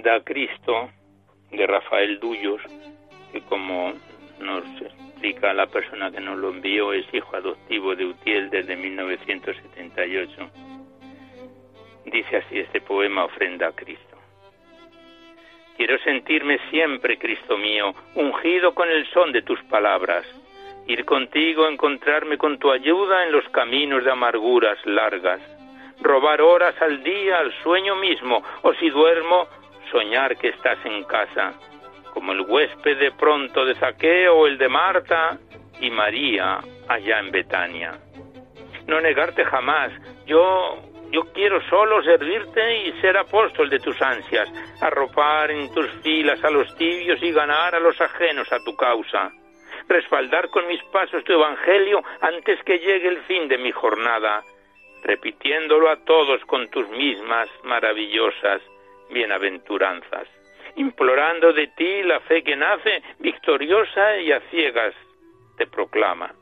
Ofrenda 0.03 0.15
a 0.19 0.23
Cristo 0.25 0.89
de 1.49 1.65
Rafael 1.65 2.19
Dullos, 2.19 2.61
que 3.31 3.39
como 3.43 3.93
nos 4.41 4.65
explica 4.81 5.53
la 5.53 5.67
persona 5.67 6.11
que 6.11 6.19
nos 6.19 6.37
lo 6.39 6.49
envió, 6.49 6.91
es 6.91 7.05
hijo 7.13 7.33
adoptivo 7.33 7.95
de 7.95 8.07
Utiel 8.07 8.49
desde 8.49 8.75
1978. 8.75 10.49
Dice 12.03 12.35
así 12.35 12.59
este 12.59 12.81
poema 12.81 13.23
Ofrenda 13.23 13.69
a 13.69 13.71
Cristo. 13.71 14.17
Quiero 15.77 15.97
sentirme 15.99 16.59
siempre, 16.69 17.17
Cristo 17.17 17.57
mío, 17.57 17.95
ungido 18.15 18.75
con 18.75 18.89
el 18.89 19.07
son 19.13 19.31
de 19.31 19.41
tus 19.41 19.63
palabras, 19.69 20.25
ir 20.85 21.05
contigo, 21.05 21.65
encontrarme 21.65 22.37
con 22.37 22.59
tu 22.59 22.71
ayuda 22.71 23.23
en 23.23 23.31
los 23.31 23.47
caminos 23.49 24.03
de 24.03 24.11
amarguras 24.11 24.85
largas 24.85 25.39
robar 26.01 26.41
horas 26.41 26.75
al 26.81 27.01
día 27.01 27.39
al 27.39 27.53
sueño 27.63 27.95
mismo, 27.95 28.43
o 28.63 28.73
si 28.73 28.89
duermo, 28.89 29.47
soñar 29.93 30.35
que 30.37 30.49
estás 30.49 30.83
en 30.85 31.03
casa, 31.03 31.53
como 32.13 32.33
el 32.33 32.41
huésped 32.41 32.97
de 32.97 33.11
pronto 33.11 33.63
de 33.63 33.75
Zaqueo 33.75 34.35
o 34.35 34.47
el 34.47 34.57
de 34.57 34.67
Marta 34.67 35.37
y 35.79 35.91
María 35.91 36.59
allá 36.89 37.19
en 37.19 37.31
Betania. 37.31 37.91
No 38.87 38.99
negarte 38.99 39.45
jamás, 39.45 39.91
yo 40.25 40.79
yo 41.11 41.31
quiero 41.31 41.61
solo 41.69 42.01
servirte 42.01 42.87
y 42.87 42.91
ser 42.93 43.15
apóstol 43.15 43.69
de 43.69 43.77
tus 43.77 44.01
ansias, 44.01 44.51
arropar 44.81 45.51
en 45.51 45.71
tus 45.71 45.87
filas 46.01 46.43
a 46.43 46.49
los 46.49 46.75
tibios 46.75 47.21
y 47.21 47.31
ganar 47.31 47.75
a 47.75 47.79
los 47.79 48.01
ajenos 48.01 48.51
a 48.51 48.57
tu 48.65 48.75
causa, 48.75 49.31
respaldar 49.87 50.49
con 50.49 50.65
mis 50.65 50.81
pasos 50.85 51.23
tu 51.23 51.33
evangelio 51.33 52.01
antes 52.19 52.63
que 52.63 52.79
llegue 52.79 53.09
el 53.09 53.21
fin 53.25 53.47
de 53.47 53.59
mi 53.59 53.71
jornada, 53.71 54.41
repitiéndolo 55.03 55.91
a 55.91 55.97
todos 55.97 56.43
con 56.45 56.67
tus 56.69 56.89
mismas 56.89 57.47
maravillosas 57.63 58.63
bienaventuranzas, 59.13 60.27
implorando 60.75 61.53
de 61.53 61.67
ti 61.67 62.03
la 62.03 62.19
fe 62.21 62.43
que 62.43 62.55
nace 62.55 63.01
victoriosa 63.19 64.17
y 64.17 64.31
a 64.31 64.41
ciegas 64.49 64.93
te 65.57 65.67
proclama. 65.67 66.33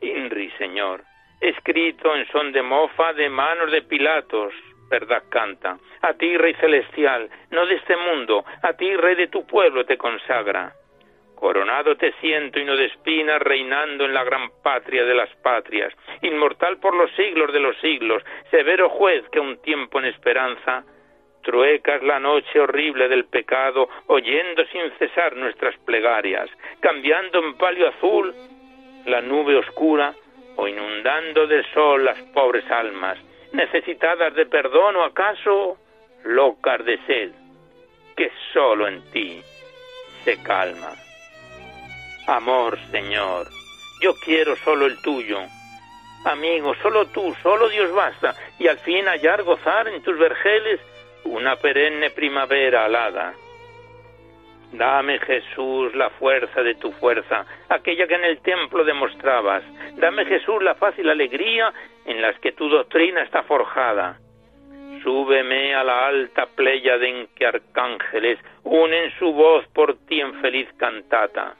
Inri, 0.00 0.50
Señor, 0.58 1.02
escrito 1.40 2.14
en 2.14 2.26
son 2.28 2.52
de 2.52 2.62
mofa 2.62 3.12
de 3.14 3.28
manos 3.28 3.72
de 3.72 3.82
Pilatos, 3.82 4.54
verdad 4.88 5.24
canta. 5.28 5.78
A 6.02 6.14
ti, 6.14 6.36
Rey 6.36 6.54
celestial, 6.54 7.28
no 7.50 7.66
de 7.66 7.74
este 7.74 7.96
mundo, 7.96 8.44
a 8.62 8.72
ti, 8.74 8.94
Rey 8.96 9.16
de 9.16 9.28
tu 9.28 9.46
pueblo, 9.46 9.84
te 9.84 9.96
consagra. 9.96 10.72
Coronado 11.34 11.96
te 11.96 12.12
siento 12.20 12.58
y 12.58 12.64
no 12.64 12.76
de 12.76 12.86
espinas, 12.86 13.40
reinando 13.40 14.04
en 14.04 14.14
la 14.14 14.24
gran 14.24 14.50
patria 14.62 15.04
de 15.04 15.14
las 15.14 15.30
patrias, 15.36 15.94
inmortal 16.22 16.78
por 16.78 16.94
los 16.96 17.10
siglos 17.12 17.52
de 17.52 17.60
los 17.60 17.76
siglos, 17.78 18.24
severo 18.50 18.88
juez 18.88 19.22
que 19.30 19.38
un 19.38 19.60
tiempo 19.62 20.00
en 20.00 20.06
esperanza 20.06 20.84
truecas 21.48 22.02
la 22.02 22.18
noche 22.18 22.60
horrible 22.60 23.08
del 23.08 23.24
pecado, 23.24 23.88
oyendo 24.08 24.66
sin 24.66 24.82
cesar 24.98 25.34
nuestras 25.34 25.74
plegarias, 25.78 26.50
cambiando 26.80 27.38
en 27.38 27.54
palio 27.54 27.88
azul 27.88 28.34
la 29.06 29.22
nube 29.22 29.56
oscura 29.56 30.12
o 30.56 30.68
inundando 30.68 31.46
de 31.46 31.64
sol 31.72 32.04
las 32.04 32.20
pobres 32.34 32.70
almas, 32.70 33.16
necesitadas 33.52 34.34
de 34.34 34.44
perdón 34.44 34.96
o 34.96 35.04
acaso 35.04 35.78
locas 36.24 36.84
de 36.84 36.98
sed, 37.06 37.30
que 38.14 38.30
solo 38.52 38.86
en 38.86 39.00
ti 39.10 39.40
se 40.24 40.42
calma. 40.42 40.92
Amor, 42.26 42.78
Señor, 42.90 43.46
yo 44.02 44.12
quiero 44.22 44.54
solo 44.56 44.84
el 44.84 45.00
tuyo. 45.00 45.38
Amigo, 46.26 46.74
solo 46.82 47.06
tú, 47.06 47.34
solo 47.42 47.70
Dios 47.70 47.90
basta, 47.94 48.34
y 48.58 48.66
al 48.66 48.78
fin 48.80 49.06
hallar 49.06 49.44
gozar 49.44 49.88
en 49.88 50.02
tus 50.02 50.18
vergeles 50.18 50.78
una 51.24 51.56
perenne 51.56 52.10
primavera 52.10 52.84
alada. 52.84 53.34
Dame, 54.72 55.18
Jesús, 55.20 55.94
la 55.94 56.10
fuerza 56.10 56.62
de 56.62 56.74
tu 56.74 56.92
fuerza, 56.92 57.46
aquella 57.70 58.06
que 58.06 58.14
en 58.14 58.24
el 58.24 58.40
templo 58.40 58.84
demostrabas. 58.84 59.62
Dame, 59.96 60.26
Jesús, 60.26 60.62
la 60.62 60.74
fácil 60.74 61.08
alegría 61.08 61.72
en 62.04 62.20
las 62.20 62.38
que 62.40 62.52
tu 62.52 62.68
doctrina 62.68 63.22
está 63.22 63.42
forjada. 63.44 64.18
Súbeme 65.02 65.74
a 65.74 65.84
la 65.84 66.06
alta 66.08 66.46
playa 66.46 66.96
en 66.96 67.28
que 67.34 67.46
arcángeles 67.46 68.38
unen 68.64 69.10
su 69.18 69.32
voz 69.32 69.66
por 69.68 69.96
ti 70.06 70.20
en 70.20 70.34
feliz 70.40 70.68
cantata. 70.76 71.54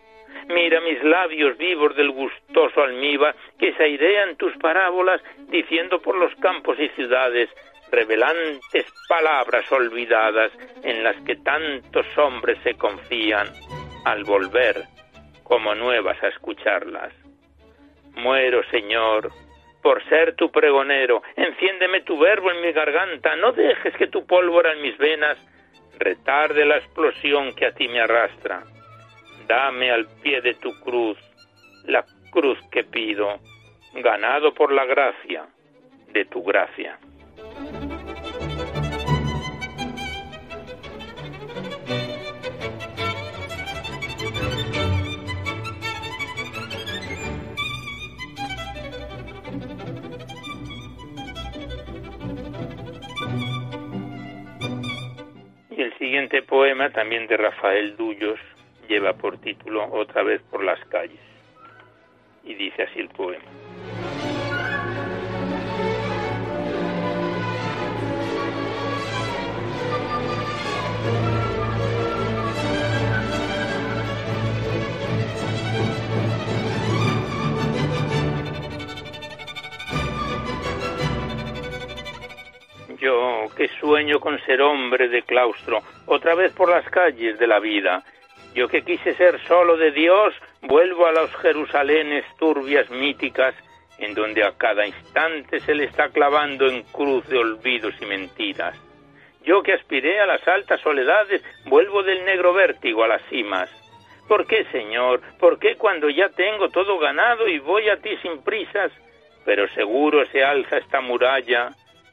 Mira 0.49 0.81
mis 0.81 1.03
labios 1.05 1.57
vivos 1.57 1.95
del 1.97 2.11
gustoso 2.11 2.83
almíbar 2.83 3.35
que 3.59 3.73
se 3.75 3.83
airean 3.83 4.37
tus 4.37 4.57
parábolas 4.57 5.23
diciendo 5.49 6.01
por 6.01 6.17
los 6.17 6.35
campos 6.37 6.79
y 6.79 6.89
ciudades 6.91 7.49
revelantes 7.91 8.87
palabras 9.09 9.71
olvidadas 9.73 10.53
en 10.83 11.03
las 11.03 11.17
que 11.23 11.37
tantos 11.37 12.07
hombres 12.17 12.59
se 12.63 12.75
confían 12.75 13.49
al 14.05 14.25
volver 14.25 14.85
como 15.43 15.75
nuevas 15.75 16.23
a 16.23 16.29
escucharlas. 16.29 17.13
Muero, 18.15 18.63
Señor, 18.71 19.31
por 19.83 20.03
ser 20.09 20.35
tu 20.35 20.51
pregonero, 20.51 21.23
enciéndeme 21.37 22.03
tu 22.03 22.19
verbo 22.19 22.51
en 22.51 22.61
mi 22.61 22.73
garganta, 22.73 23.37
no 23.37 23.53
dejes 23.53 23.95
que 23.97 24.09
tu 24.09 24.27
pólvora 24.27 24.73
en 24.73 24.83
mis 24.83 24.99
venas 24.99 25.39
retarde 25.99 26.65
la 26.65 26.79
explosión 26.79 27.55
que 27.55 27.67
a 27.67 27.73
ti 27.73 27.89
me 27.89 28.01
arrastra 28.01 28.65
dame 29.49 29.91
al 29.91 30.07
pie 30.23 30.41
de 30.43 30.55
tu 30.55 30.79
cruz 30.81 31.19
la 31.87 32.05
cruz 32.31 32.59
que 32.71 32.85
pido, 32.85 33.41
ganado 33.95 34.53
por 34.53 34.73
la 34.73 34.85
gracia 34.85 35.47
de 36.13 36.27
tu 36.27 36.43
gracia. 36.43 36.99
Y 55.71 55.83
el 55.83 55.97
siguiente 55.99 56.43
poema, 56.43 56.91
también 56.91 57.27
de 57.27 57.37
Rafael 57.37 57.97
Dullos, 57.97 58.39
lleva 58.89 59.13
por 59.13 59.39
título 59.39 59.89
Otra 59.93 60.23
vez 60.23 60.43
por 60.51 60.65
las 60.65 60.83
calles. 60.87 61.21
Y 62.45 62.55
dice 62.55 62.83
así 62.83 63.01
el 63.01 63.09
poema. 63.09 63.45
Yo 83.09 83.47
que 83.57 83.69
sueño 83.81 84.21
con 84.21 84.39
ser 84.41 84.61
hombre 84.61 85.09
de 85.09 85.23
claustro, 85.23 85.81
otra 86.05 86.35
vez 86.35 86.53
por 86.53 86.69
las 86.69 86.85
calles 86.91 87.39
de 87.39 87.47
la 87.47 87.59
vida, 87.59 88.05
yo 88.55 88.69
que 88.69 88.83
quise 88.83 89.15
ser 89.15 89.41
solo 89.47 89.79
de 89.79 89.93
Dios, 89.93 90.35
vuelvo 90.61 91.07
a 91.07 91.13
los 91.13 91.35
Jerusalenes 91.37 92.27
turbias 92.39 92.91
míticas, 92.91 93.55
en 93.99 94.15
donde 94.15 94.45
a 94.45 94.53
cada 94.59 94.87
instante 94.87 95.59
se 95.61 95.75
le 95.75 95.85
está 95.85 96.11
clavando 96.11 96.67
en 96.67 96.83
cruz 96.83 97.27
de 97.29 97.39
olvidos 97.39 97.95
y 98.03 98.05
mentiras. 98.05 98.77
Yo 99.43 99.63
que 99.63 99.73
aspiré 99.73 100.21
a 100.21 100.27
las 100.27 100.47
altas 100.47 100.79
soledades, 100.83 101.43
vuelvo 101.65 102.03
del 102.03 102.27
negro 102.27 102.53
vértigo 102.53 103.05
a 103.05 103.09
las 103.09 103.23
cimas. 103.31 103.71
¿Por 104.29 104.47
qué, 104.47 104.67
Señor? 104.67 105.23
¿Por 105.41 105.59
qué 105.59 105.77
cuando 105.77 106.11
ya 106.11 106.29
tengo 106.29 106.69
todo 106.69 106.99
ganado 106.99 107.49
y 107.49 107.59
voy 107.59 107.89
a 107.89 107.97
ti 107.97 108.19
sin 108.21 108.43
prisas? 108.43 108.93
Pero 109.47 109.67
seguro 109.69 110.27
se 110.27 110.45
alza 110.45 110.77
esta 110.77 111.01
muralla 111.01 111.71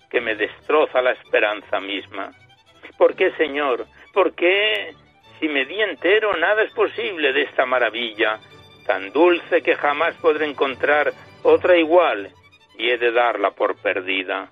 que 0.10 0.22
me 0.22 0.36
destroza 0.36 1.01
la 1.01 1.12
esperanza 1.12 1.80
misma. 1.80 2.32
¿Por 2.97 3.16
qué, 3.16 3.32
Señor? 3.32 3.86
¿Por 4.14 4.34
qué, 4.34 4.93
si 5.39 5.47
me 5.47 5.66
di 5.66 5.82
entero, 5.82 6.34
nada 6.38 6.64
es 6.64 6.72
posible 6.74 7.34
de 7.34 7.43
esta 7.43 7.66
maravilla, 7.66 8.39
tan 8.86 9.12
dulce 9.12 9.62
que 9.62 9.76
jamás 9.76 10.16
podré 10.16 10.45
encontrar 10.45 11.12
otra 11.43 11.78
igual, 11.78 12.32
y 12.78 12.89
he 12.89 12.97
de 12.97 13.12
darla 13.12 13.51
por 13.51 13.76
perdida? 13.82 14.49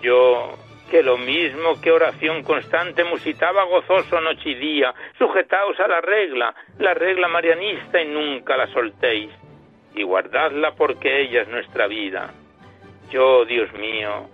Yo, 0.00 0.54
que 0.90 1.02
lo 1.02 1.16
mismo 1.18 1.80
que 1.80 1.92
oración 1.92 2.42
constante 2.42 3.04
musitaba 3.04 3.64
gozoso 3.64 4.20
noche 4.20 4.50
y 4.50 4.54
día, 4.54 4.94
sujetaos 5.18 5.78
a 5.80 5.88
la 5.88 6.00
regla, 6.00 6.54
la 6.78 6.94
regla 6.94 7.28
marianista 7.28 8.00
y 8.00 8.08
nunca 8.08 8.56
la 8.56 8.66
soltéis, 8.68 9.30
y 9.94 10.02
guardadla 10.02 10.72
porque 10.72 11.22
ella 11.22 11.42
es 11.42 11.48
nuestra 11.48 11.86
vida. 11.86 12.32
Yo, 13.10 13.44
Dios 13.44 13.72
mío, 13.74 14.28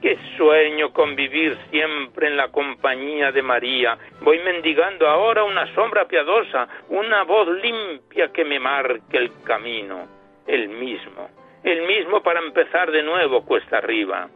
Qué 0.00 0.16
sueño 0.36 0.92
convivir 0.92 1.58
siempre 1.70 2.28
en 2.28 2.36
la 2.36 2.48
compañía 2.48 3.32
de 3.32 3.42
María. 3.42 3.98
Voy 4.20 4.38
mendigando 4.38 5.08
ahora 5.08 5.42
una 5.42 5.72
sombra 5.74 6.06
piadosa, 6.06 6.68
una 6.88 7.24
voz 7.24 7.48
limpia 7.60 8.28
que 8.32 8.44
me 8.44 8.60
marque 8.60 9.16
el 9.16 9.32
camino. 9.42 10.06
El 10.46 10.68
mismo, 10.68 11.28
el 11.64 11.82
mismo 11.82 12.22
para 12.22 12.40
empezar 12.40 12.92
de 12.92 13.02
nuevo 13.02 13.44
cuesta 13.44 13.78
arriba. 13.78 14.28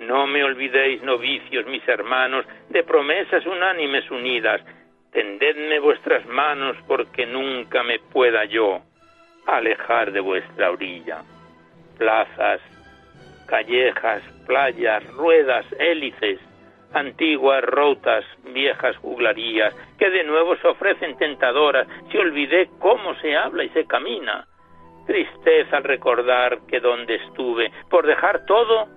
No 0.00 0.26
me 0.26 0.42
olvidéis, 0.44 1.02
novicios, 1.02 1.66
mis 1.66 1.86
hermanos, 1.88 2.46
de 2.68 2.82
promesas 2.84 3.44
unánimes 3.44 4.08
unidas. 4.10 4.60
Tendedme 5.12 5.80
vuestras 5.80 6.24
manos 6.26 6.76
porque 6.86 7.26
nunca 7.26 7.82
me 7.82 7.98
pueda 7.98 8.44
yo 8.44 8.82
alejar 9.46 10.12
de 10.12 10.20
vuestra 10.20 10.70
orilla. 10.70 11.22
Plazas, 11.98 12.60
callejas, 13.46 14.22
playas, 14.46 15.04
ruedas, 15.14 15.66
hélices, 15.78 16.38
antiguas 16.92 17.62
rotas, 17.64 18.24
viejas 18.52 18.96
juglarías, 18.98 19.74
que 19.98 20.10
de 20.10 20.24
nuevo 20.24 20.56
se 20.56 20.68
ofrecen 20.68 21.16
tentadoras, 21.16 21.86
si 22.10 22.18
olvidé 22.18 22.68
cómo 22.78 23.14
se 23.16 23.36
habla 23.36 23.64
y 23.64 23.68
se 23.70 23.86
camina. 23.86 24.46
Tristeza 25.06 25.78
al 25.78 25.84
recordar 25.84 26.60
que 26.68 26.80
donde 26.80 27.16
estuve, 27.16 27.70
por 27.90 28.06
dejar 28.06 28.44
todo, 28.46 28.88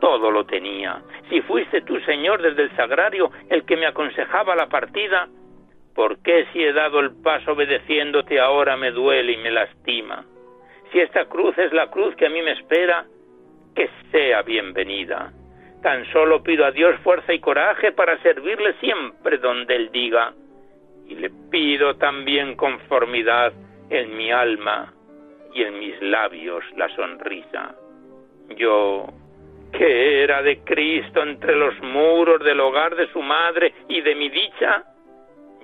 todo 0.00 0.30
lo 0.30 0.44
tenía. 0.44 1.02
Si 1.28 1.40
fuiste 1.42 1.80
tú, 1.82 1.98
Señor, 2.00 2.42
desde 2.42 2.62
el 2.62 2.76
sagrario, 2.76 3.30
el 3.48 3.64
que 3.64 3.76
me 3.76 3.86
aconsejaba 3.86 4.54
la 4.54 4.68
partida, 4.68 5.28
¿por 5.94 6.22
qué 6.22 6.46
si 6.52 6.62
he 6.62 6.72
dado 6.72 7.00
el 7.00 7.12
paso 7.22 7.52
obedeciéndote 7.52 8.38
ahora 8.38 8.76
me 8.76 8.90
duele 8.90 9.32
y 9.32 9.36
me 9.38 9.50
lastima? 9.50 10.24
Si 10.92 11.00
esta 11.00 11.24
cruz 11.24 11.56
es 11.58 11.72
la 11.72 11.90
cruz 11.90 12.14
que 12.16 12.26
a 12.26 12.30
mí 12.30 12.42
me 12.42 12.52
espera, 12.52 13.06
que 13.74 13.90
sea 14.10 14.42
bienvenida. 14.42 15.32
Tan 15.82 16.04
solo 16.12 16.42
pido 16.42 16.64
a 16.64 16.70
Dios 16.70 16.98
fuerza 17.00 17.32
y 17.34 17.40
coraje 17.40 17.92
para 17.92 18.20
servirle 18.22 18.74
siempre 18.74 19.38
donde 19.38 19.76
Él 19.76 19.90
diga. 19.92 20.32
Y 21.06 21.16
le 21.16 21.30
pido 21.50 21.96
también 21.96 22.56
conformidad 22.56 23.52
en 23.90 24.16
mi 24.16 24.30
alma 24.30 24.94
y 25.52 25.62
en 25.62 25.78
mis 25.78 26.00
labios 26.00 26.64
la 26.76 26.88
sonrisa. 26.96 27.74
Yo, 28.56 29.06
que 29.72 30.22
era 30.22 30.42
de 30.42 30.60
Cristo 30.64 31.22
entre 31.22 31.54
los 31.54 31.78
muros 31.82 32.42
del 32.42 32.60
hogar 32.60 32.96
de 32.96 33.08
su 33.08 33.20
madre 33.20 33.74
y 33.88 34.00
de 34.00 34.14
mi 34.14 34.30
dicha, 34.30 34.84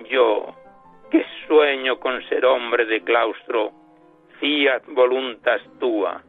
yo, 0.09 0.55
que 1.09 1.25
sueño 1.47 1.99
con 1.99 2.21
ser 2.29 2.45
hombre 2.45 2.85
de 2.85 3.01
claustro, 3.01 3.71
fiat 4.39 4.83
voluntas 4.87 5.61
tua 5.79 6.21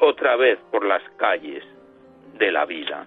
otra 0.00 0.36
vez 0.36 0.58
por 0.70 0.84
las 0.84 1.02
calles 1.16 1.62
de 2.38 2.50
la 2.50 2.64
vida. 2.64 3.06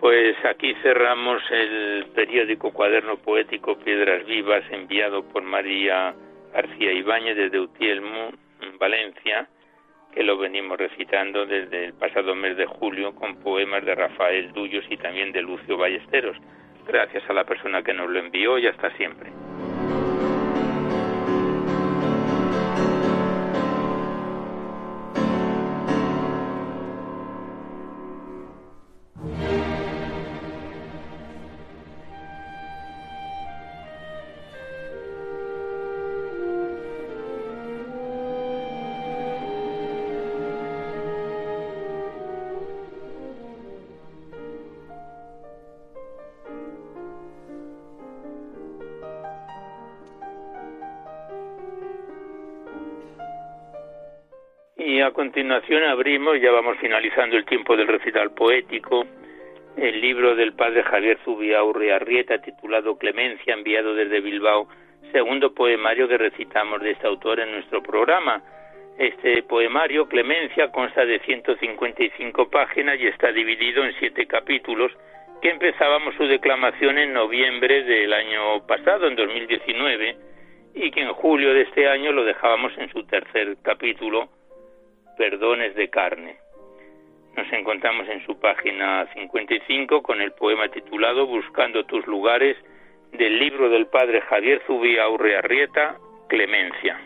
Pues 0.00 0.36
aquí 0.44 0.74
cerramos 0.82 1.42
el 1.50 2.06
periódico 2.14 2.72
Cuaderno 2.72 3.18
Poético 3.18 3.76
Piedras 3.78 4.24
Vivas 4.26 4.64
enviado 4.70 5.22
por 5.28 5.42
María 5.42 6.14
García 6.52 6.92
Ibáñez 6.92 7.36
desde 7.36 7.60
Utielmo, 7.60 8.30
Valencia, 8.78 9.48
que 10.12 10.22
lo 10.22 10.38
venimos 10.38 10.78
recitando 10.78 11.46
desde 11.46 11.84
el 11.84 11.94
pasado 11.94 12.34
mes 12.34 12.56
de 12.56 12.66
julio 12.66 13.14
con 13.14 13.36
poemas 13.36 13.84
de 13.84 13.94
Rafael 13.94 14.52
Dullos 14.52 14.84
y 14.88 14.96
también 14.96 15.32
de 15.32 15.42
Lucio 15.42 15.76
Ballesteros. 15.76 16.36
Gracias 16.86 17.28
a 17.28 17.32
la 17.32 17.44
persona 17.44 17.82
que 17.82 17.94
nos 17.94 18.08
lo 18.08 18.18
envió 18.18 18.58
y 18.58 18.66
hasta 18.66 18.90
siempre. 18.96 19.30
Continuación 55.30 55.84
abrimos, 55.84 56.40
ya 56.40 56.50
vamos 56.50 56.76
finalizando 56.78 57.36
el 57.36 57.44
tiempo 57.44 57.76
del 57.76 57.86
recital 57.86 58.32
poético, 58.32 59.06
el 59.76 60.00
libro 60.00 60.34
del 60.34 60.54
padre 60.54 60.82
Javier 60.82 61.18
Zubiaurre 61.24 61.92
Arrieta 61.92 62.38
titulado 62.38 62.98
Clemencia, 62.98 63.54
enviado 63.54 63.94
desde 63.94 64.20
Bilbao, 64.20 64.66
segundo 65.12 65.54
poemario 65.54 66.08
que 66.08 66.18
recitamos 66.18 66.80
de 66.80 66.90
este 66.90 67.06
autor 67.06 67.38
en 67.38 67.52
nuestro 67.52 67.80
programa. 67.80 68.42
Este 68.98 69.44
poemario, 69.44 70.08
Clemencia, 70.08 70.72
consta 70.72 71.06
de 71.06 71.20
155 71.20 72.50
páginas 72.50 72.98
y 72.98 73.06
está 73.06 73.30
dividido 73.30 73.84
en 73.84 73.94
siete 74.00 74.26
capítulos 74.26 74.90
que 75.40 75.50
empezábamos 75.50 76.16
su 76.16 76.26
declamación 76.26 76.98
en 76.98 77.12
noviembre 77.12 77.84
del 77.84 78.12
año 78.12 78.66
pasado, 78.66 79.06
en 79.06 79.14
2019, 79.14 80.16
y 80.74 80.90
que 80.90 81.02
en 81.02 81.12
julio 81.12 81.54
de 81.54 81.62
este 81.62 81.88
año 81.88 82.10
lo 82.10 82.24
dejábamos 82.24 82.76
en 82.78 82.90
su 82.90 83.04
tercer 83.04 83.58
capítulo, 83.62 84.28
Perdones 85.20 85.74
de 85.74 85.90
carne. 85.90 86.38
Nos 87.36 87.52
encontramos 87.52 88.08
en 88.08 88.24
su 88.24 88.40
página 88.40 89.06
55 89.12 90.02
con 90.02 90.22
el 90.22 90.32
poema 90.32 90.68
titulado 90.68 91.26
Buscando 91.26 91.84
tus 91.84 92.06
lugares 92.06 92.56
del 93.12 93.38
libro 93.38 93.68
del 93.68 93.86
padre 93.88 94.22
Javier 94.22 94.62
Zubia 94.66 95.04
Arrieta, 95.04 95.98
Clemencia. 96.26 96.98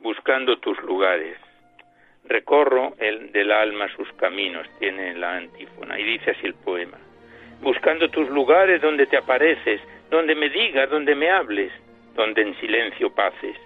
Buscando 0.00 0.58
tus 0.60 0.82
lugares. 0.84 1.36
Recorro 2.28 2.94
el 2.98 3.30
del 3.32 3.52
alma 3.52 3.88
sus 3.94 4.12
caminos, 4.14 4.66
tiene 4.78 5.14
la 5.14 5.36
antífona, 5.36 5.98
y 5.98 6.04
dice 6.04 6.32
así 6.32 6.46
el 6.46 6.54
poema. 6.54 6.98
Buscando 7.60 8.08
tus 8.08 8.28
lugares 8.28 8.82
donde 8.82 9.06
te 9.06 9.16
apareces, 9.16 9.80
donde 10.10 10.34
me 10.34 10.48
digas, 10.50 10.90
donde 10.90 11.14
me 11.14 11.30
hables, 11.30 11.72
donde 12.14 12.42
en 12.42 12.58
silencio 12.60 13.14
paces. 13.14 13.56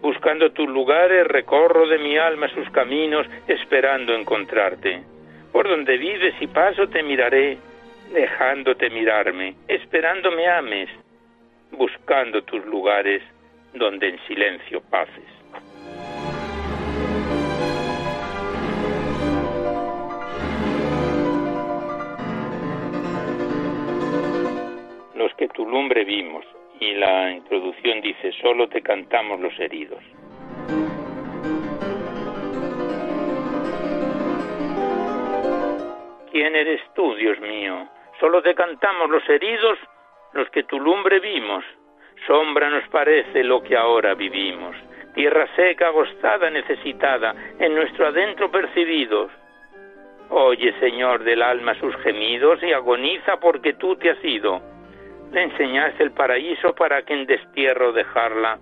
Buscando 0.00 0.52
tus 0.52 0.68
lugares 0.68 1.26
recorro 1.26 1.86
de 1.86 1.98
mi 1.98 2.16
alma 2.16 2.48
sus 2.48 2.70
caminos, 2.70 3.26
esperando 3.46 4.14
encontrarte. 4.14 5.02
Por 5.52 5.68
donde 5.68 5.98
vives 5.98 6.34
y 6.40 6.46
paso 6.46 6.88
te 6.88 7.02
miraré, 7.02 7.58
dejándote 8.12 8.90
mirarme, 8.90 9.54
esperando 9.66 10.30
me 10.30 10.46
ames, 10.46 10.88
buscando 11.72 12.42
tus 12.42 12.64
lugares 12.64 13.22
donde 13.74 14.08
en 14.08 14.18
silencio 14.26 14.80
paces. 14.88 16.17
Los 25.18 25.34
que 25.34 25.48
tu 25.48 25.66
lumbre 25.66 26.04
vimos. 26.04 26.44
Y 26.80 26.94
la 26.94 27.30
introducción 27.32 28.00
dice, 28.00 28.32
solo 28.40 28.68
te 28.68 28.80
cantamos 28.80 29.40
los 29.40 29.58
heridos. 29.58 30.02
¿Quién 36.30 36.54
eres 36.54 36.80
tú, 36.94 37.14
Dios 37.16 37.40
mío? 37.40 37.88
Solo 38.20 38.42
te 38.42 38.54
cantamos 38.54 39.10
los 39.10 39.28
heridos, 39.28 39.78
los 40.32 40.48
que 40.50 40.62
tu 40.62 40.78
lumbre 40.78 41.18
vimos. 41.18 41.64
Sombra 42.26 42.70
nos 42.70 42.86
parece 42.88 43.42
lo 43.42 43.62
que 43.62 43.76
ahora 43.76 44.14
vivimos. 44.14 44.76
Tierra 45.14 45.48
seca, 45.56 45.88
agostada, 45.88 46.48
necesitada, 46.50 47.34
en 47.58 47.74
nuestro 47.74 48.06
adentro 48.06 48.50
percibidos. 48.50 49.32
Oye, 50.30 50.74
Señor 50.78 51.24
del 51.24 51.42
alma, 51.42 51.74
sus 51.80 51.96
gemidos 51.96 52.62
y 52.62 52.72
agoniza 52.72 53.40
porque 53.40 53.72
tú 53.74 53.96
te 53.96 54.10
has 54.10 54.24
ido. 54.24 54.77
Le 55.32 55.42
enseñaste 55.42 56.02
el 56.02 56.12
paraíso 56.12 56.74
para 56.74 57.02
que 57.02 57.14
en 57.14 57.26
destierro 57.26 57.92
dejarla, 57.92 58.58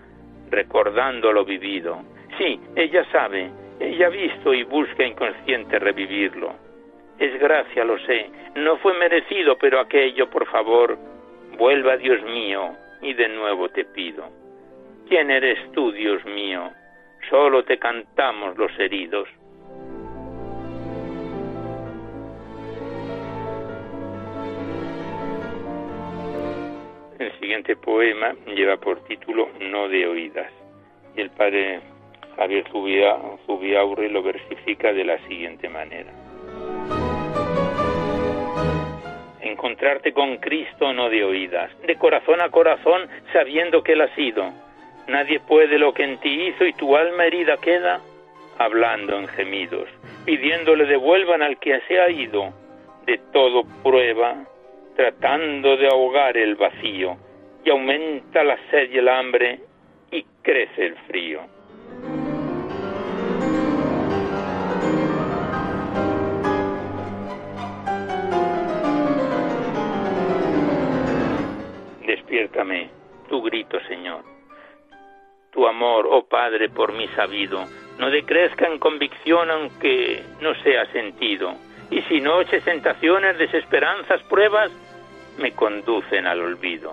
recordando 0.51 1.33
lo 1.33 1.45
vivido. 1.45 2.03
Sí, 2.39 2.61
ella 2.75 3.05
sabe, 3.13 3.51
ella 3.81 4.07
ha 4.07 4.11
visto 4.11 4.53
y 4.53 4.65
busca 4.65 5.05
inconsciente 5.05 5.79
revivirlo. 5.79 6.55
Es 7.19 7.39
gracia, 7.41 7.85
lo 7.85 7.99
sé, 8.01 8.31
no 8.57 8.77
fue 8.79 8.95
merecido, 8.99 9.57
pero 9.59 9.81
aquello, 9.81 10.29
por 10.29 10.47
favor, 10.47 10.99
vuelva, 11.57 11.97
Dios 11.97 12.23
mío, 12.25 12.73
y 13.01 13.15
de 13.15 13.29
nuevo 13.29 13.69
te 13.69 13.85
pido. 13.85 14.29
¿Quién 15.09 15.31
eres 15.31 15.59
tú, 15.73 15.93
Dios 15.93 16.25
mío? 16.25 16.71
Solo 17.31 17.65
te 17.65 17.79
cantamos 17.79 18.57
los 18.59 18.77
heridos. 18.79 19.29
El 27.27 27.33
siguiente 27.41 27.75
poema 27.75 28.37
lleva 28.47 28.77
por 28.77 29.03
título 29.03 29.49
No 29.59 29.89
de 29.89 30.07
oídas 30.07 30.49
y 31.17 31.21
el 31.23 31.31
padre 31.31 31.81
Javier 32.37 32.65
Zubiaurre 32.71 34.09
lo 34.11 34.23
versifica 34.23 34.93
de 34.93 35.05
la 35.05 35.19
siguiente 35.27 35.69
manera. 35.69 36.13
Encontrarte 39.41 40.13
con 40.13 40.37
Cristo 40.37 40.93
no 40.93 41.11
de 41.11 41.25
oídas, 41.25 41.73
de 41.85 41.97
corazón 41.97 42.41
a 42.41 42.51
corazón 42.51 43.09
sabiendo 43.33 43.83
que 43.83 43.95
Él 43.95 44.03
ha 44.03 44.15
sido. 44.15 44.53
Nadie 45.09 45.41
puede 45.41 45.81
lo 45.81 45.93
que 45.95 46.05
en 46.05 46.21
ti 46.21 46.47
hizo 46.47 46.65
y 46.65 46.75
tu 46.75 46.97
alma 46.97 47.25
herida 47.25 47.57
queda 47.57 48.03
hablando 48.57 49.19
en 49.19 49.27
gemidos, 49.27 49.89
pidiéndole 50.25 50.85
devuelvan 50.85 51.43
al 51.43 51.59
que 51.59 51.81
se 51.89 51.99
ha 51.99 52.09
ido. 52.09 52.53
De 53.05 53.19
todo 53.33 53.65
prueba, 53.83 54.47
tratando 54.97 55.77
de 55.77 55.87
ahogar 55.87 56.37
el 56.37 56.57
vacío, 56.57 57.17
y 57.65 57.71
aumenta 57.71 58.43
la 58.43 58.57
sed 58.71 58.91
y 58.91 58.99
el 58.99 59.09
hambre 59.09 59.61
y 60.11 60.25
crece 60.43 60.87
el 60.87 60.97
frío. 61.07 61.41
Despiértame, 72.07 72.89
tu 73.29 73.43
grito, 73.43 73.79
Señor. 73.89 74.23
Tu 75.51 75.67
amor, 75.67 76.07
oh 76.09 76.25
Padre, 76.27 76.69
por 76.69 76.93
mí 76.93 77.09
sabido, 77.17 77.65
no 77.99 78.11
decrezca 78.11 78.67
en 78.67 78.79
convicción 78.79 79.51
aunque 79.51 80.23
no 80.41 80.55
sea 80.63 80.87
sentido. 80.93 81.55
Y 81.91 82.03
si 82.03 82.21
noches, 82.21 82.65
tentaciones, 82.65 83.39
desesperanzas, 83.39 84.23
pruebas, 84.25 84.71
me 85.39 85.53
conducen 85.53 86.27
al 86.27 86.41
olvido. 86.41 86.93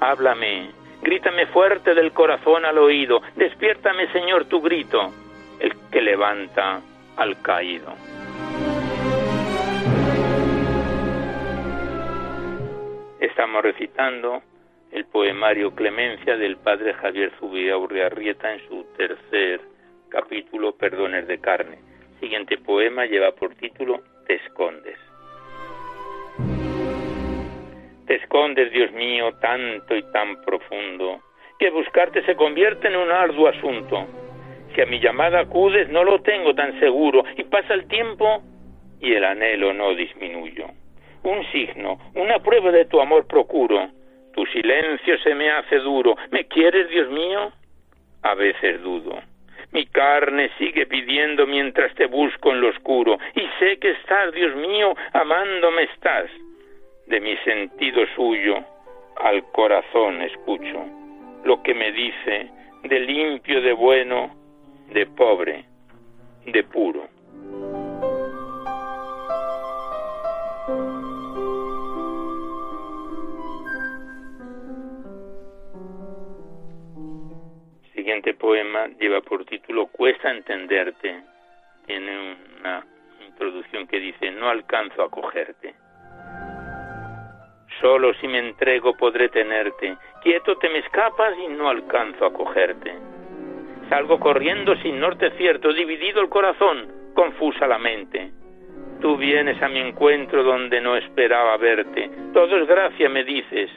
Háblame, 0.00 0.70
grítame 1.02 1.46
fuerte 1.46 1.94
del 1.94 2.12
corazón 2.12 2.64
al 2.64 2.78
oído, 2.78 3.20
despiértame, 3.36 4.10
Señor, 4.12 4.46
tu 4.46 4.60
grito, 4.60 5.12
el 5.60 5.72
que 5.90 6.00
levanta 6.00 6.80
al 7.16 7.40
caído. 7.42 7.94
Estamos 13.20 13.62
recitando 13.62 14.42
el 14.92 15.06
poemario 15.06 15.74
Clemencia 15.74 16.36
del 16.36 16.56
padre 16.56 16.94
Javier 16.94 17.32
Zubiaurriarrieta 17.40 18.52
en 18.52 18.68
su 18.68 18.84
tercer 18.96 19.60
capítulo 20.08 20.76
Perdones 20.76 21.26
de 21.26 21.38
carne. 21.38 21.78
siguiente 22.20 22.58
poema 22.58 23.04
lleva 23.06 23.32
por 23.32 23.54
título 23.56 24.02
Te 24.26 24.34
escondes. 24.34 24.98
Te 28.14 28.22
escondes, 28.22 28.70
Dios 28.70 28.92
mío, 28.92 29.32
tanto 29.40 29.96
y 29.96 30.04
tan 30.12 30.40
profundo, 30.44 31.20
que 31.58 31.68
buscarte 31.70 32.22
se 32.22 32.36
convierte 32.36 32.86
en 32.86 32.94
un 32.94 33.10
arduo 33.10 33.48
asunto. 33.48 34.06
Si 34.72 34.80
a 34.80 34.86
mi 34.86 35.00
llamada 35.00 35.40
acudes, 35.40 35.88
no 35.88 36.04
lo 36.04 36.22
tengo 36.22 36.54
tan 36.54 36.78
seguro, 36.78 37.24
y 37.36 37.42
pasa 37.42 37.74
el 37.74 37.88
tiempo 37.88 38.40
y 39.00 39.14
el 39.14 39.24
anhelo 39.24 39.72
no 39.72 39.96
disminuyo. 39.96 40.66
Un 41.24 41.44
signo, 41.50 41.98
una 42.14 42.38
prueba 42.38 42.70
de 42.70 42.84
tu 42.84 43.00
amor 43.00 43.26
procuro. 43.26 43.88
Tu 44.32 44.46
silencio 44.46 45.18
se 45.18 45.34
me 45.34 45.50
hace 45.50 45.80
duro. 45.80 46.16
¿Me 46.30 46.44
quieres, 46.44 46.88
Dios 46.90 47.10
mío? 47.10 47.50
A 48.22 48.34
veces 48.36 48.80
dudo. 48.80 49.20
Mi 49.72 49.86
carne 49.86 50.52
sigue 50.56 50.86
pidiendo 50.86 51.48
mientras 51.48 51.92
te 51.96 52.06
busco 52.06 52.52
en 52.52 52.60
lo 52.60 52.68
oscuro, 52.68 53.18
y 53.34 53.40
sé 53.58 53.76
que 53.80 53.90
estás, 53.90 54.32
Dios 54.32 54.54
mío, 54.54 54.94
amándome 55.12 55.82
estás 55.82 56.30
de 57.06 57.20
mi 57.20 57.36
sentido 57.38 58.06
suyo 58.14 58.56
al 59.16 59.44
corazón 59.52 60.22
escucho 60.22 60.84
lo 61.44 61.62
que 61.62 61.74
me 61.74 61.92
dice 61.92 62.50
de 62.82 63.00
limpio, 63.00 63.60
de 63.60 63.72
bueno, 63.72 64.34
de 64.92 65.06
pobre, 65.06 65.64
de 66.46 66.62
puro. 66.64 67.08
siguiente 78.04 78.34
poema 78.34 78.86
lleva 79.00 79.22
por 79.22 79.46
título 79.46 79.86
Cuesta 79.86 80.30
entenderte. 80.30 81.22
Tiene 81.86 82.36
una 82.60 82.86
introducción 83.26 83.86
que 83.86 83.98
dice 83.98 84.30
No 84.30 84.50
alcanzo 84.50 85.02
a 85.02 85.10
cogerte. 85.10 85.74
Solo 87.80 88.14
si 88.14 88.28
me 88.28 88.38
entrego 88.38 88.96
podré 88.96 89.28
tenerte. 89.28 89.96
Quieto 90.22 90.56
te 90.56 90.68
me 90.68 90.78
escapas 90.78 91.34
y 91.38 91.48
no 91.48 91.68
alcanzo 91.68 92.26
a 92.26 92.32
cogerte. 92.32 92.94
Salgo 93.88 94.18
corriendo 94.18 94.74
sin 94.76 94.98
norte 94.98 95.30
cierto, 95.32 95.72
dividido 95.72 96.20
el 96.20 96.28
corazón, 96.28 96.90
confusa 97.14 97.66
la 97.66 97.78
mente. 97.78 98.32
Tú 99.00 99.16
vienes 99.16 99.62
a 99.62 99.68
mi 99.68 99.80
encuentro 99.80 100.42
donde 100.42 100.80
no 100.80 100.96
esperaba 100.96 101.56
verte. 101.58 102.10
Todo 102.32 102.56
es 102.56 102.66
gracia, 102.66 103.08
me 103.08 103.24
dices, 103.24 103.70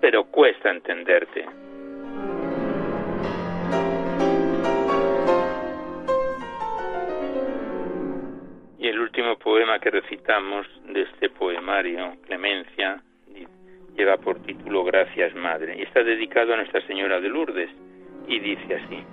pero 0.00 0.24
cuesta 0.24 0.70
entenderte. 0.70 1.46
Y 8.78 8.88
el 8.88 8.98
último 9.00 9.38
poema 9.38 9.78
que 9.78 9.90
recitamos 9.90 10.66
de 10.86 11.02
este 11.02 11.30
poemario, 11.30 12.16
Clemencia, 12.26 13.02
lleva 13.98 14.16
por 14.16 14.40
título 14.42 14.84
Gracias 14.84 15.34
Madre 15.34 15.76
y 15.76 15.82
está 15.82 16.04
dedicado 16.04 16.54
a 16.54 16.56
Nuestra 16.56 16.80
Señora 16.86 17.20
de 17.20 17.28
Lourdes 17.28 17.68
y 18.28 18.38
dice 18.38 18.76
así. 18.76 19.04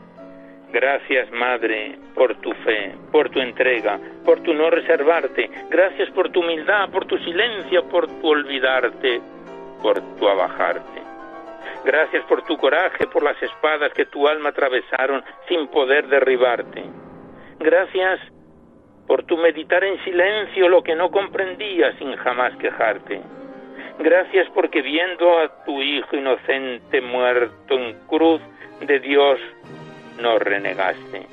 Gracias, 0.72 1.32
Madre, 1.32 1.98
por 2.14 2.36
tu 2.42 2.52
fe, 2.52 2.94
por 3.12 3.30
tu 3.30 3.40
entrega, 3.40 4.00
por 4.24 4.42
tu 4.42 4.54
no 4.54 4.70
reservarte. 4.70 5.50
Gracias 5.70 6.10
por 6.12 6.30
tu 6.30 6.42
humildad, 6.42 6.90
por 6.92 7.06
tu 7.06 7.18
silencio, 7.20 7.88
por 7.90 8.08
tu 8.08 8.28
olvidarte, 8.28 9.22
por 9.82 10.00
tu 10.18 10.28
abajarte. 10.28 11.02
Gracias 11.84 12.24
por 12.26 12.44
tu 12.44 12.58
coraje, 12.58 13.08
por 13.08 13.24
las 13.24 13.42
espadas 13.42 13.92
que 13.94 14.06
tu 14.06 14.28
alma 14.28 14.50
atravesaron 14.50 15.24
sin 15.48 15.68
poder 15.68 16.08
derribarte. 16.08 16.84
Gracias 17.60 18.20
por 19.08 19.24
tu 19.24 19.38
meditar 19.38 19.84
en 19.84 20.04
silencio 20.04 20.68
lo 20.68 20.84
que 20.84 20.96
no 20.96 21.10
comprendías 21.10 21.96
sin 21.98 22.16
jamás 22.18 22.56
quejarte. 22.58 23.22
Gracias 24.00 24.48
porque 24.54 24.82
viendo 24.82 25.40
a 25.40 25.64
tu 25.66 25.82
Hijo 25.82 26.16
inocente 26.16 27.02
muerto 27.02 27.78
en 27.80 27.98
cruz 28.08 28.42
de 28.82 29.00
Dios, 29.00 29.40
no 30.20 30.38
renegaste. 30.38 31.28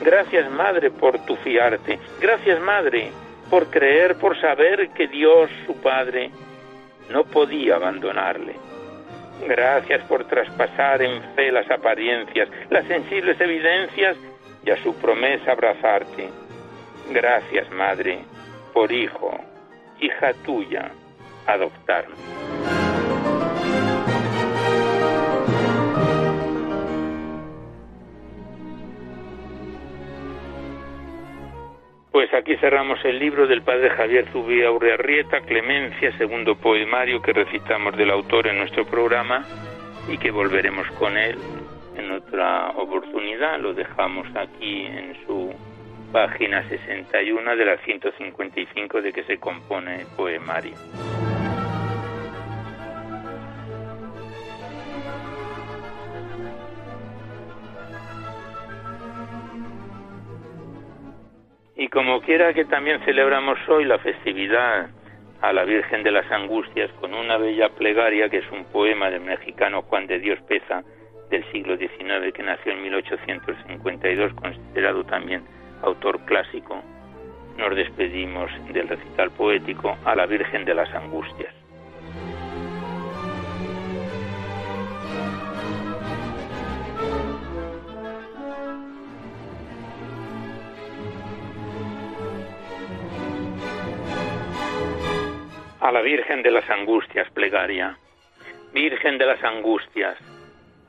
Gracias, 0.00 0.50
Madre, 0.50 0.90
por 0.90 1.18
tu 1.24 1.36
fiarte. 1.36 1.98
Gracias, 2.20 2.60
Madre, 2.60 3.10
por 3.50 3.70
creer, 3.70 4.16
por 4.16 4.38
saber 4.40 4.90
que 4.90 5.06
Dios, 5.06 5.48
su 5.66 5.80
Padre, 5.80 6.30
no 7.10 7.24
podía 7.24 7.76
abandonarle. 7.76 8.54
Gracias 9.46 10.04
por 10.06 10.24
traspasar 10.26 11.00
en 11.02 11.22
fe 11.34 11.52
las 11.52 11.70
apariencias, 11.70 12.48
las 12.70 12.84
sensibles 12.86 13.40
evidencias 13.40 14.16
y 14.64 14.70
a 14.70 14.82
su 14.82 14.94
promesa 14.96 15.52
abrazarte. 15.52 16.28
Gracias, 17.10 17.70
Madre, 17.70 18.18
por 18.74 18.90
hijo, 18.90 19.38
hija 20.00 20.32
tuya, 20.44 20.90
adoptarme. 21.48 22.14
Pues 32.12 32.34
aquí 32.34 32.56
cerramos 32.56 32.98
el 33.04 33.18
libro 33.18 33.46
del 33.46 33.62
padre 33.62 33.90
Javier 33.90 34.26
Zubia 34.32 34.70
Urriarrieta, 34.70 35.40
Clemencia, 35.42 36.16
segundo 36.18 36.56
poemario 36.56 37.22
que 37.22 37.32
recitamos 37.32 37.96
del 37.96 38.10
autor 38.10 38.48
en 38.48 38.58
nuestro 38.58 38.84
programa 38.84 39.44
y 40.08 40.18
que 40.18 40.30
volveremos 40.30 40.86
con 40.98 41.16
él 41.16 41.38
en 41.96 42.10
otra 42.10 42.70
oportunidad. 42.70 43.60
Lo 43.60 43.72
dejamos 43.72 44.26
aquí 44.34 44.86
en 44.86 45.16
su 45.26 45.54
página 46.12 46.68
61 46.68 47.56
de 47.56 47.64
la 47.64 47.76
155 47.78 49.00
de 49.00 49.12
que 49.12 49.22
se 49.24 49.38
compone 49.38 50.00
el 50.00 50.06
poemario. 50.16 50.74
Y 61.88 61.90
como 61.90 62.20
quiera 62.20 62.52
que 62.52 62.66
también 62.66 63.00
celebramos 63.06 63.58
hoy 63.66 63.86
la 63.86 63.98
festividad 63.98 64.90
a 65.40 65.52
la 65.54 65.64
Virgen 65.64 66.02
de 66.02 66.10
las 66.10 66.30
Angustias 66.30 66.90
con 67.00 67.14
una 67.14 67.38
bella 67.38 67.70
plegaria 67.70 68.28
que 68.28 68.40
es 68.40 68.52
un 68.52 68.66
poema 68.66 69.08
del 69.08 69.22
mexicano 69.22 69.80
Juan 69.80 70.06
de 70.06 70.18
Dios 70.18 70.38
Peza 70.46 70.84
del 71.30 71.50
siglo 71.50 71.78
XIX 71.78 72.30
que 72.34 72.42
nació 72.42 72.72
en 72.72 72.82
1852, 72.82 74.34
considerado 74.34 75.02
también 75.04 75.42
autor 75.80 76.20
clásico, 76.26 76.82
nos 77.56 77.74
despedimos 77.74 78.50
del 78.70 78.86
recital 78.86 79.30
poético 79.30 79.96
a 80.04 80.14
la 80.14 80.26
Virgen 80.26 80.66
de 80.66 80.74
las 80.74 80.94
Angustias. 80.94 81.54
A 95.80 95.92
la 95.92 96.00
Virgen 96.00 96.42
de 96.42 96.50
las 96.50 96.68
Angustias, 96.70 97.30
plegaria. 97.30 97.96
Virgen 98.72 99.18
de 99.18 99.26
las 99.26 99.42
Angustias, 99.42 100.18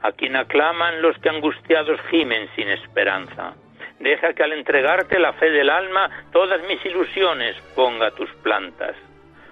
a 0.02 0.12
quien 0.12 0.36
aclaman 0.36 1.02
los 1.02 1.18
que 1.20 1.30
angustiados 1.30 2.00
gimen 2.10 2.50
sin 2.56 2.70
esperanza. 2.70 3.54
Deja 4.00 4.34
que 4.34 4.44
al 4.44 4.54
entregarte 4.54 5.20
la 5.20 5.34
fe 5.34 5.52
del 5.52 5.70
alma, 5.70 6.10
todas 6.32 6.62
mis 6.68 6.84
ilusiones 6.86 7.56
ponga 7.76 8.12
tus 8.12 8.30
plantas. 8.44 8.96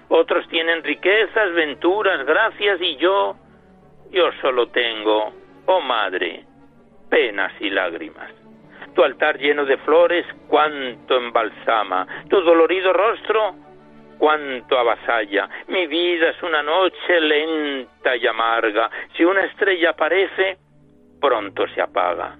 Otros 0.08 0.48
tienen 0.48 0.82
riquezas, 0.82 1.52
venturas, 1.52 2.24
gracias, 2.24 2.80
y 2.80 2.96
yo, 2.96 3.36
yo 4.10 4.32
solo 4.40 4.68
tengo, 4.68 5.32
oh 5.66 5.80
madre, 5.80 6.44
penas 7.10 7.52
y 7.60 7.68
lágrimas. 7.68 8.30
Tu 8.94 9.04
altar 9.04 9.38
lleno 9.38 9.66
de 9.66 9.76
flores, 9.78 10.26
cuánto 10.48 11.16
embalsama, 11.16 12.06
tu 12.28 12.40
dolorido 12.40 12.92
rostro, 12.92 13.54
cuánto 14.18 14.78
avasalla. 14.78 15.48
Mi 15.68 15.86
vida 15.86 16.30
es 16.30 16.42
una 16.42 16.62
noche 16.62 17.20
lenta 17.20 18.16
y 18.16 18.26
amarga. 18.26 18.90
Si 19.16 19.24
una 19.24 19.44
estrella 19.44 19.90
aparece, 19.90 20.58
pronto 21.20 21.66
se 21.68 21.80
apaga. 21.80 22.36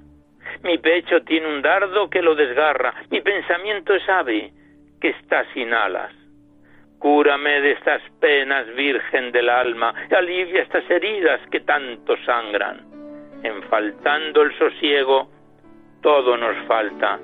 Mi 0.62 0.79
pecho 0.79 1.22
tiene 1.22 1.47
un 1.47 1.62
dardo 1.62 2.11
que 2.11 2.22
lo 2.22 2.35
desgarra. 2.35 2.95
Mi 3.11 3.20
pensamiento 3.20 3.95
es 3.95 4.09
ave 4.09 4.53
que 5.01 5.11
está 5.11 5.45
sin 5.53 5.72
alas. 5.72 6.12
Cúrame 6.99 7.61
de 7.61 7.72
estas 7.72 8.03
penas, 8.20 8.66
Virgen 8.74 9.31
del 9.31 9.49
alma, 9.49 9.95
alivia 10.11 10.62
estas 10.62 10.89
heridas 10.91 11.41
que 11.51 11.61
tanto 11.61 12.16
sangran. 12.24 12.85
En 13.45 13.62
faltando 13.64 14.43
el 14.43 14.59
sosiego, 14.59 15.31
todo 16.03 16.37
nos 16.37 16.57
falta, 16.66 17.20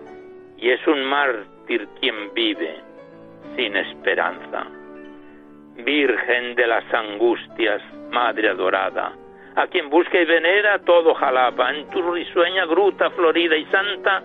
y 0.57 0.71
es 0.71 0.87
un 0.87 1.05
mártir 1.05 1.89
quien 2.01 2.33
vive 2.35 2.94
sin 3.57 3.77
esperanza. 3.77 4.67
Virgen 5.77 6.55
de 6.55 6.67
las 6.67 6.85
angustias, 6.93 7.83
Madre 8.11 8.49
adorada, 8.49 9.13
a 9.57 9.67
quien 9.67 9.91
busca 9.91 10.21
y 10.21 10.25
venera 10.25 10.79
todo 10.81 11.15
Jalapa, 11.15 11.71
en 11.75 11.89
tu 11.91 12.13
risueña 12.13 12.65
gruta 12.67 13.11
florida 13.11 13.57
y 13.57 13.65
santa, 13.67 14.23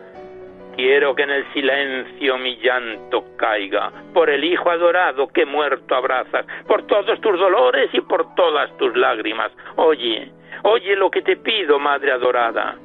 quiero 0.76 1.16
que 1.16 1.24
en 1.24 1.32
el 1.32 1.54
silencio 1.54 2.38
mi 2.38 2.58
llanto 2.58 3.36
caiga, 3.36 3.92
por 4.14 4.30
el 4.30 4.44
Hijo 4.44 4.70
adorado 4.70 5.28
que 5.28 5.46
muerto 5.46 5.96
abrazas, 5.96 6.46
por 6.68 6.86
todos 6.86 7.20
tus 7.22 7.40
dolores 7.40 7.90
y 7.94 8.02
por 8.02 8.36
todas 8.36 8.76
tus 8.78 8.96
lágrimas. 8.96 9.52
Oye, 9.76 10.32
oye 10.64 10.96
lo 10.96 11.10
que 11.10 11.22
te 11.22 11.38
pido, 11.38 11.80
Madre 11.80 12.12
adorada 12.12 12.78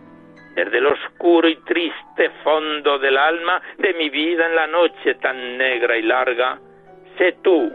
desde 0.55 0.79
el 0.79 0.87
oscuro 0.87 1.49
y 1.49 1.57
triste 1.57 2.31
fondo 2.43 2.99
del 2.99 3.17
alma 3.17 3.61
de 3.79 3.95
mi 3.95 4.09
vida 4.09 4.47
en 4.47 4.57
la 4.57 4.67
noche 4.67 5.15
tan 5.17 5.59
negra 5.59 5.97
y 5.97 6.03
larga, 6.03 6.59
sé 7.19 7.37
tú 7.43 7.73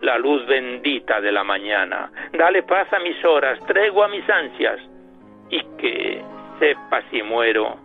la 0.00 0.18
luz 0.18 0.46
bendita 0.46 1.20
de 1.20 1.32
la 1.32 1.44
mañana. 1.44 2.10
Dale 2.32 2.62
paz 2.62 2.92
a 2.92 2.98
mis 3.00 3.22
horas, 3.24 3.58
tregua 3.66 4.06
a 4.06 4.08
mis 4.08 4.28
ansias, 4.28 4.78
y 5.50 5.60
que 5.78 6.22
sepa 6.58 7.02
si 7.10 7.22
muero 7.22 7.78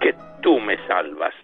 que 0.00 0.14
tú 0.42 0.58
me 0.60 0.76
salvas. 0.86 1.34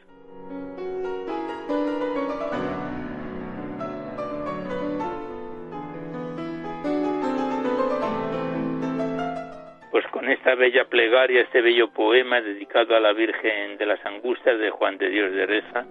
Pues 9.90 10.06
con 10.06 10.28
esta 10.28 10.54
bella 10.54 10.84
plegaria, 10.84 11.40
este 11.40 11.60
bello 11.60 11.90
poema 11.90 12.40
dedicado 12.40 12.94
a 12.94 13.00
la 13.00 13.12
Virgen 13.12 13.76
de 13.76 13.86
las 13.86 14.04
Angustias 14.06 14.56
de 14.60 14.70
Juan 14.70 14.96
de 14.98 15.10
Dios 15.10 15.32
de 15.32 15.46
Reza, 15.46 15.84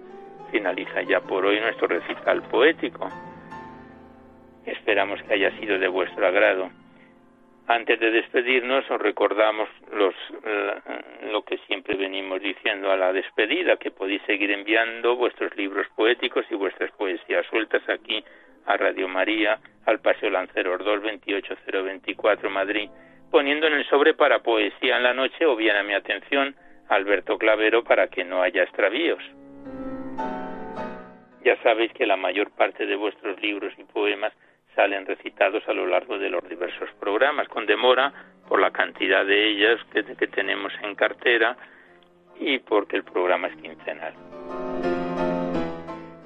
finaliza 0.50 1.02
ya 1.02 1.20
por 1.20 1.44
hoy 1.44 1.60
nuestro 1.60 1.86
recital 1.86 2.42
poético. 2.44 3.10
Esperamos 4.64 5.22
que 5.24 5.34
haya 5.34 5.50
sido 5.58 5.78
de 5.78 5.88
vuestro 5.88 6.26
agrado. 6.26 6.70
Antes 7.66 8.00
de 8.00 8.10
despedirnos, 8.10 8.90
os 8.90 9.00
recordamos 9.02 9.68
los, 9.92 10.14
lo 11.30 11.42
que 11.42 11.58
siempre 11.66 11.94
venimos 11.94 12.40
diciendo 12.40 12.90
a 12.90 12.96
la 12.96 13.12
despedida, 13.12 13.76
que 13.76 13.90
podéis 13.90 14.22
seguir 14.22 14.50
enviando 14.50 15.14
vuestros 15.14 15.54
libros 15.56 15.86
poéticos 15.94 16.46
y 16.50 16.54
vuestras 16.54 16.90
poesías 16.92 17.44
sueltas 17.50 17.86
aquí 17.86 18.24
a 18.64 18.78
Radio 18.78 19.08
María, 19.08 19.58
al 19.84 20.00
Paseo 20.00 20.30
Lanceros 20.30 20.82
2, 20.82 21.02
28024 21.02 22.48
Madrid 22.48 22.88
poniendo 23.30 23.66
en 23.66 23.74
el 23.74 23.86
sobre 23.88 24.14
para 24.14 24.40
poesía 24.40 24.96
en 24.96 25.02
la 25.02 25.14
noche 25.14 25.46
o 25.46 25.56
bien 25.56 25.76
a 25.76 25.82
mi 25.82 25.94
atención 25.94 26.54
Alberto 26.88 27.38
Clavero 27.38 27.84
para 27.84 28.08
que 28.08 28.24
no 28.24 28.42
haya 28.42 28.62
extravíos. 28.64 29.22
Ya 31.44 31.56
sabéis 31.62 31.92
que 31.92 32.06
la 32.06 32.16
mayor 32.16 32.50
parte 32.50 32.86
de 32.86 32.96
vuestros 32.96 33.40
libros 33.40 33.72
y 33.78 33.84
poemas 33.84 34.32
salen 34.74 35.06
recitados 35.06 35.66
a 35.68 35.72
lo 35.72 35.86
largo 35.86 36.18
de 36.18 36.28
los 36.28 36.46
diversos 36.48 36.90
programas, 37.00 37.48
con 37.48 37.66
demora 37.66 38.12
por 38.48 38.60
la 38.60 38.70
cantidad 38.70 39.24
de 39.24 39.48
ellas 39.48 39.80
que, 39.92 40.04
que 40.04 40.26
tenemos 40.26 40.72
en 40.82 40.94
cartera 40.94 41.56
y 42.38 42.58
porque 42.58 42.96
el 42.96 43.04
programa 43.04 43.48
es 43.48 43.56
quincenal. 43.56 44.14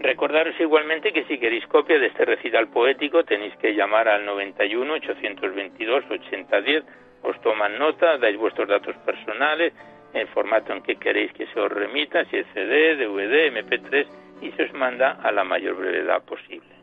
Recordaros 0.05 0.61
igualmente 0.61 1.15
que 1.15 1.25
si 1.25 1.39
queréis 1.39 1.67
copia 1.67 1.99
de 1.99 2.09
este 2.09 2.27
recital 2.27 2.69
poético 2.69 3.25
tenéis 3.25 3.57
que 3.57 3.73
llamar 3.75 4.07
al 4.07 4.27
91 4.27 4.93
822 4.93 6.05
8010, 6.11 6.85
os 7.23 7.41
toman 7.41 7.79
nota, 7.79 8.19
dais 8.19 8.37
vuestros 8.37 8.69
datos 8.69 8.95
personales, 9.09 9.73
el 10.13 10.29
formato 10.29 10.75
en 10.75 10.83
que 10.83 10.97
queréis 10.97 11.33
que 11.33 11.47
se 11.47 11.59
os 11.59 11.73
remita, 11.73 12.23
si 12.27 12.37
es 12.37 12.47
CD, 12.53 12.97
DVD, 12.97 13.49
MP3 13.49 14.07
y 14.43 14.53
se 14.53 14.65
os 14.65 14.75
manda 14.75 15.13
a 15.23 15.33
la 15.33 15.43
mayor 15.43 15.75
brevedad 15.77 16.23
posible. 16.23 16.74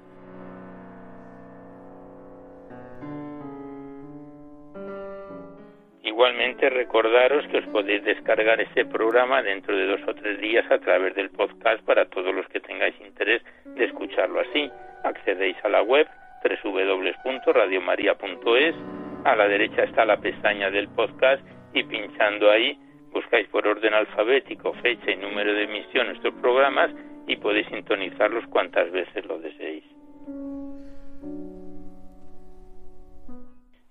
Igualmente 6.11 6.69
recordaros 6.69 7.47
que 7.47 7.59
os 7.59 7.65
podéis 7.67 8.03
descargar 8.03 8.59
este 8.59 8.83
programa 8.83 9.41
dentro 9.41 9.73
de 9.73 9.85
dos 9.85 10.01
o 10.05 10.13
tres 10.13 10.41
días 10.41 10.69
a 10.69 10.77
través 10.77 11.15
del 11.15 11.29
podcast 11.29 11.81
para 11.85 12.03
todos 12.03 12.35
los 12.35 12.45
que 12.49 12.59
tengáis 12.59 12.93
interés 12.99 13.41
de 13.63 13.85
escucharlo 13.85 14.41
así. 14.41 14.69
Accedéis 15.05 15.55
a 15.63 15.69
la 15.69 15.81
web 15.81 16.05
www.radiomaria.es, 16.43 18.75
a 19.23 19.35
la 19.37 19.47
derecha 19.47 19.83
está 19.83 20.03
la 20.03 20.17
pestaña 20.17 20.69
del 20.69 20.89
podcast 20.89 21.41
y 21.73 21.83
pinchando 21.83 22.51
ahí 22.51 22.77
buscáis 23.13 23.47
por 23.47 23.65
orden 23.65 23.93
alfabético 23.93 24.73
fecha 24.83 25.11
y 25.11 25.15
número 25.15 25.53
de 25.53 25.63
emisión 25.63 26.07
nuestros 26.07 26.33
programas 26.41 26.91
y 27.25 27.37
podéis 27.37 27.67
sintonizarlos 27.67 28.45
cuantas 28.47 28.91
veces 28.91 29.25
lo 29.25 29.39
deseéis. 29.39 29.85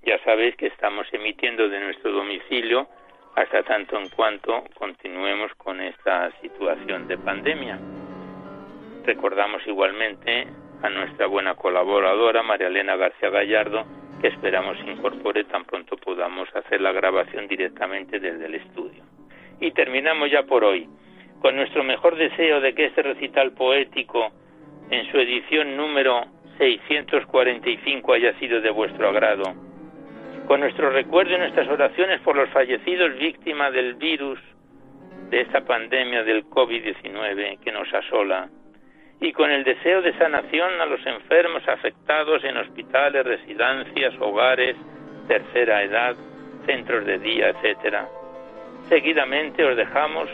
Ya 0.02 0.18
sabéis 0.24 0.56
que 0.56 0.66
estamos 0.66 1.06
emitiendo 1.12 1.68
de 1.68 1.78
nuestro 1.78 2.10
domicilio 2.10 2.88
hasta 3.36 3.62
tanto 3.62 3.98
en 3.98 4.08
cuanto 4.08 4.64
continuemos 4.74 5.52
con 5.56 5.80
esta 5.80 6.30
situación 6.40 7.06
de 7.06 7.18
pandemia. 7.18 7.78
Recordamos 9.04 9.66
igualmente 9.66 10.46
a 10.82 10.88
nuestra 10.88 11.26
buena 11.26 11.54
colaboradora 11.54 12.42
María 12.42 12.68
Elena 12.68 12.96
García 12.96 13.28
Gallardo, 13.28 13.84
que 14.22 14.28
esperamos 14.28 14.78
incorpore 14.86 15.44
tan 15.44 15.64
pronto 15.64 15.96
podamos 15.98 16.48
hacer 16.56 16.80
la 16.80 16.92
grabación 16.92 17.46
directamente 17.46 18.18
desde 18.18 18.46
el 18.46 18.54
estudio. 18.54 19.04
Y 19.60 19.72
terminamos 19.72 20.30
ya 20.30 20.44
por 20.44 20.64
hoy. 20.64 20.88
con 21.40 21.56
nuestro 21.56 21.82
mejor 21.82 22.16
deseo 22.16 22.60
de 22.60 22.74
que 22.74 22.84
este 22.84 23.02
recital 23.02 23.52
poético, 23.52 24.30
en 24.90 25.10
su 25.10 25.18
edición 25.18 25.74
número 25.74 26.26
645, 26.58 28.12
haya 28.12 28.38
sido 28.38 28.60
de 28.60 28.70
vuestro 28.70 29.08
agrado. 29.08 29.69
Con 30.50 30.58
nuestro 30.58 30.90
recuerdo 30.90 31.36
y 31.36 31.38
nuestras 31.38 31.68
oraciones 31.68 32.20
por 32.22 32.34
los 32.34 32.48
fallecidos 32.48 33.16
víctimas 33.16 33.72
del 33.72 33.94
virus, 33.94 34.40
de 35.28 35.42
esta 35.42 35.60
pandemia 35.60 36.24
del 36.24 36.44
COVID-19 36.46 37.60
que 37.60 37.70
nos 37.70 37.86
asola, 37.94 38.48
y 39.20 39.30
con 39.30 39.48
el 39.52 39.62
deseo 39.62 40.02
de 40.02 40.12
sanación 40.18 40.80
a 40.80 40.86
los 40.86 41.06
enfermos 41.06 41.62
afectados 41.68 42.42
en 42.42 42.56
hospitales, 42.56 43.24
residencias, 43.24 44.12
hogares, 44.18 44.74
tercera 45.28 45.84
edad, 45.84 46.16
centros 46.66 47.06
de 47.06 47.20
día, 47.20 47.50
etcétera. 47.50 48.08
Seguidamente 48.88 49.64
os 49.64 49.76
dejamos 49.76 50.28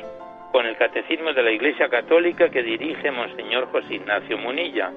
con 0.51 0.65
el 0.65 0.79
Catecismo 0.79 1.35
de 1.35 1.43
la 1.43 1.51
Iglesia 1.51 1.91
Católica 1.91 2.49
que 2.49 2.63
dirige 2.63 3.11
Monseñor 3.11 3.67
José 3.67 3.97
Ignacio 3.97 4.39
Munilla. 4.39 4.93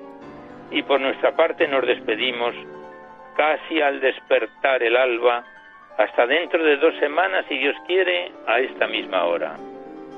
Y 0.71 0.81
por 0.83 1.01
nuestra 1.01 1.35
parte 1.35 1.67
nos 1.67 1.85
despedimos 1.85 2.55
casi 3.39 3.81
al 3.81 4.01
despertar 4.01 4.83
el 4.83 4.97
alba, 4.97 5.45
hasta 5.97 6.27
dentro 6.27 6.61
de 6.61 6.75
dos 6.75 6.93
semanas, 6.95 7.45
si 7.47 7.57
Dios 7.57 7.75
quiere, 7.87 8.33
a 8.45 8.59
esta 8.59 8.85
misma 8.85 9.23
hora. 9.23 9.55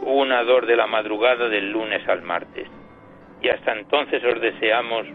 Una 0.02 0.44
dor 0.44 0.66
de 0.66 0.76
la 0.76 0.88
madrugada 0.88 1.48
del 1.48 1.72
lunes 1.72 2.02
al 2.10 2.24
martes. 2.24 2.68
Y 3.40 3.50
hasta 3.50 3.74
entonces 3.74 4.24
os 4.24 4.42
deseamos 4.42 5.06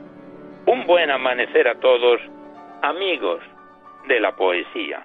un 0.66 0.86
buen 0.86 1.10
amanecer 1.10 1.66
a 1.66 1.80
todos, 1.80 2.20
amigos 2.82 3.40
de 4.06 4.20
la 4.20 4.36
poesía. 4.36 5.04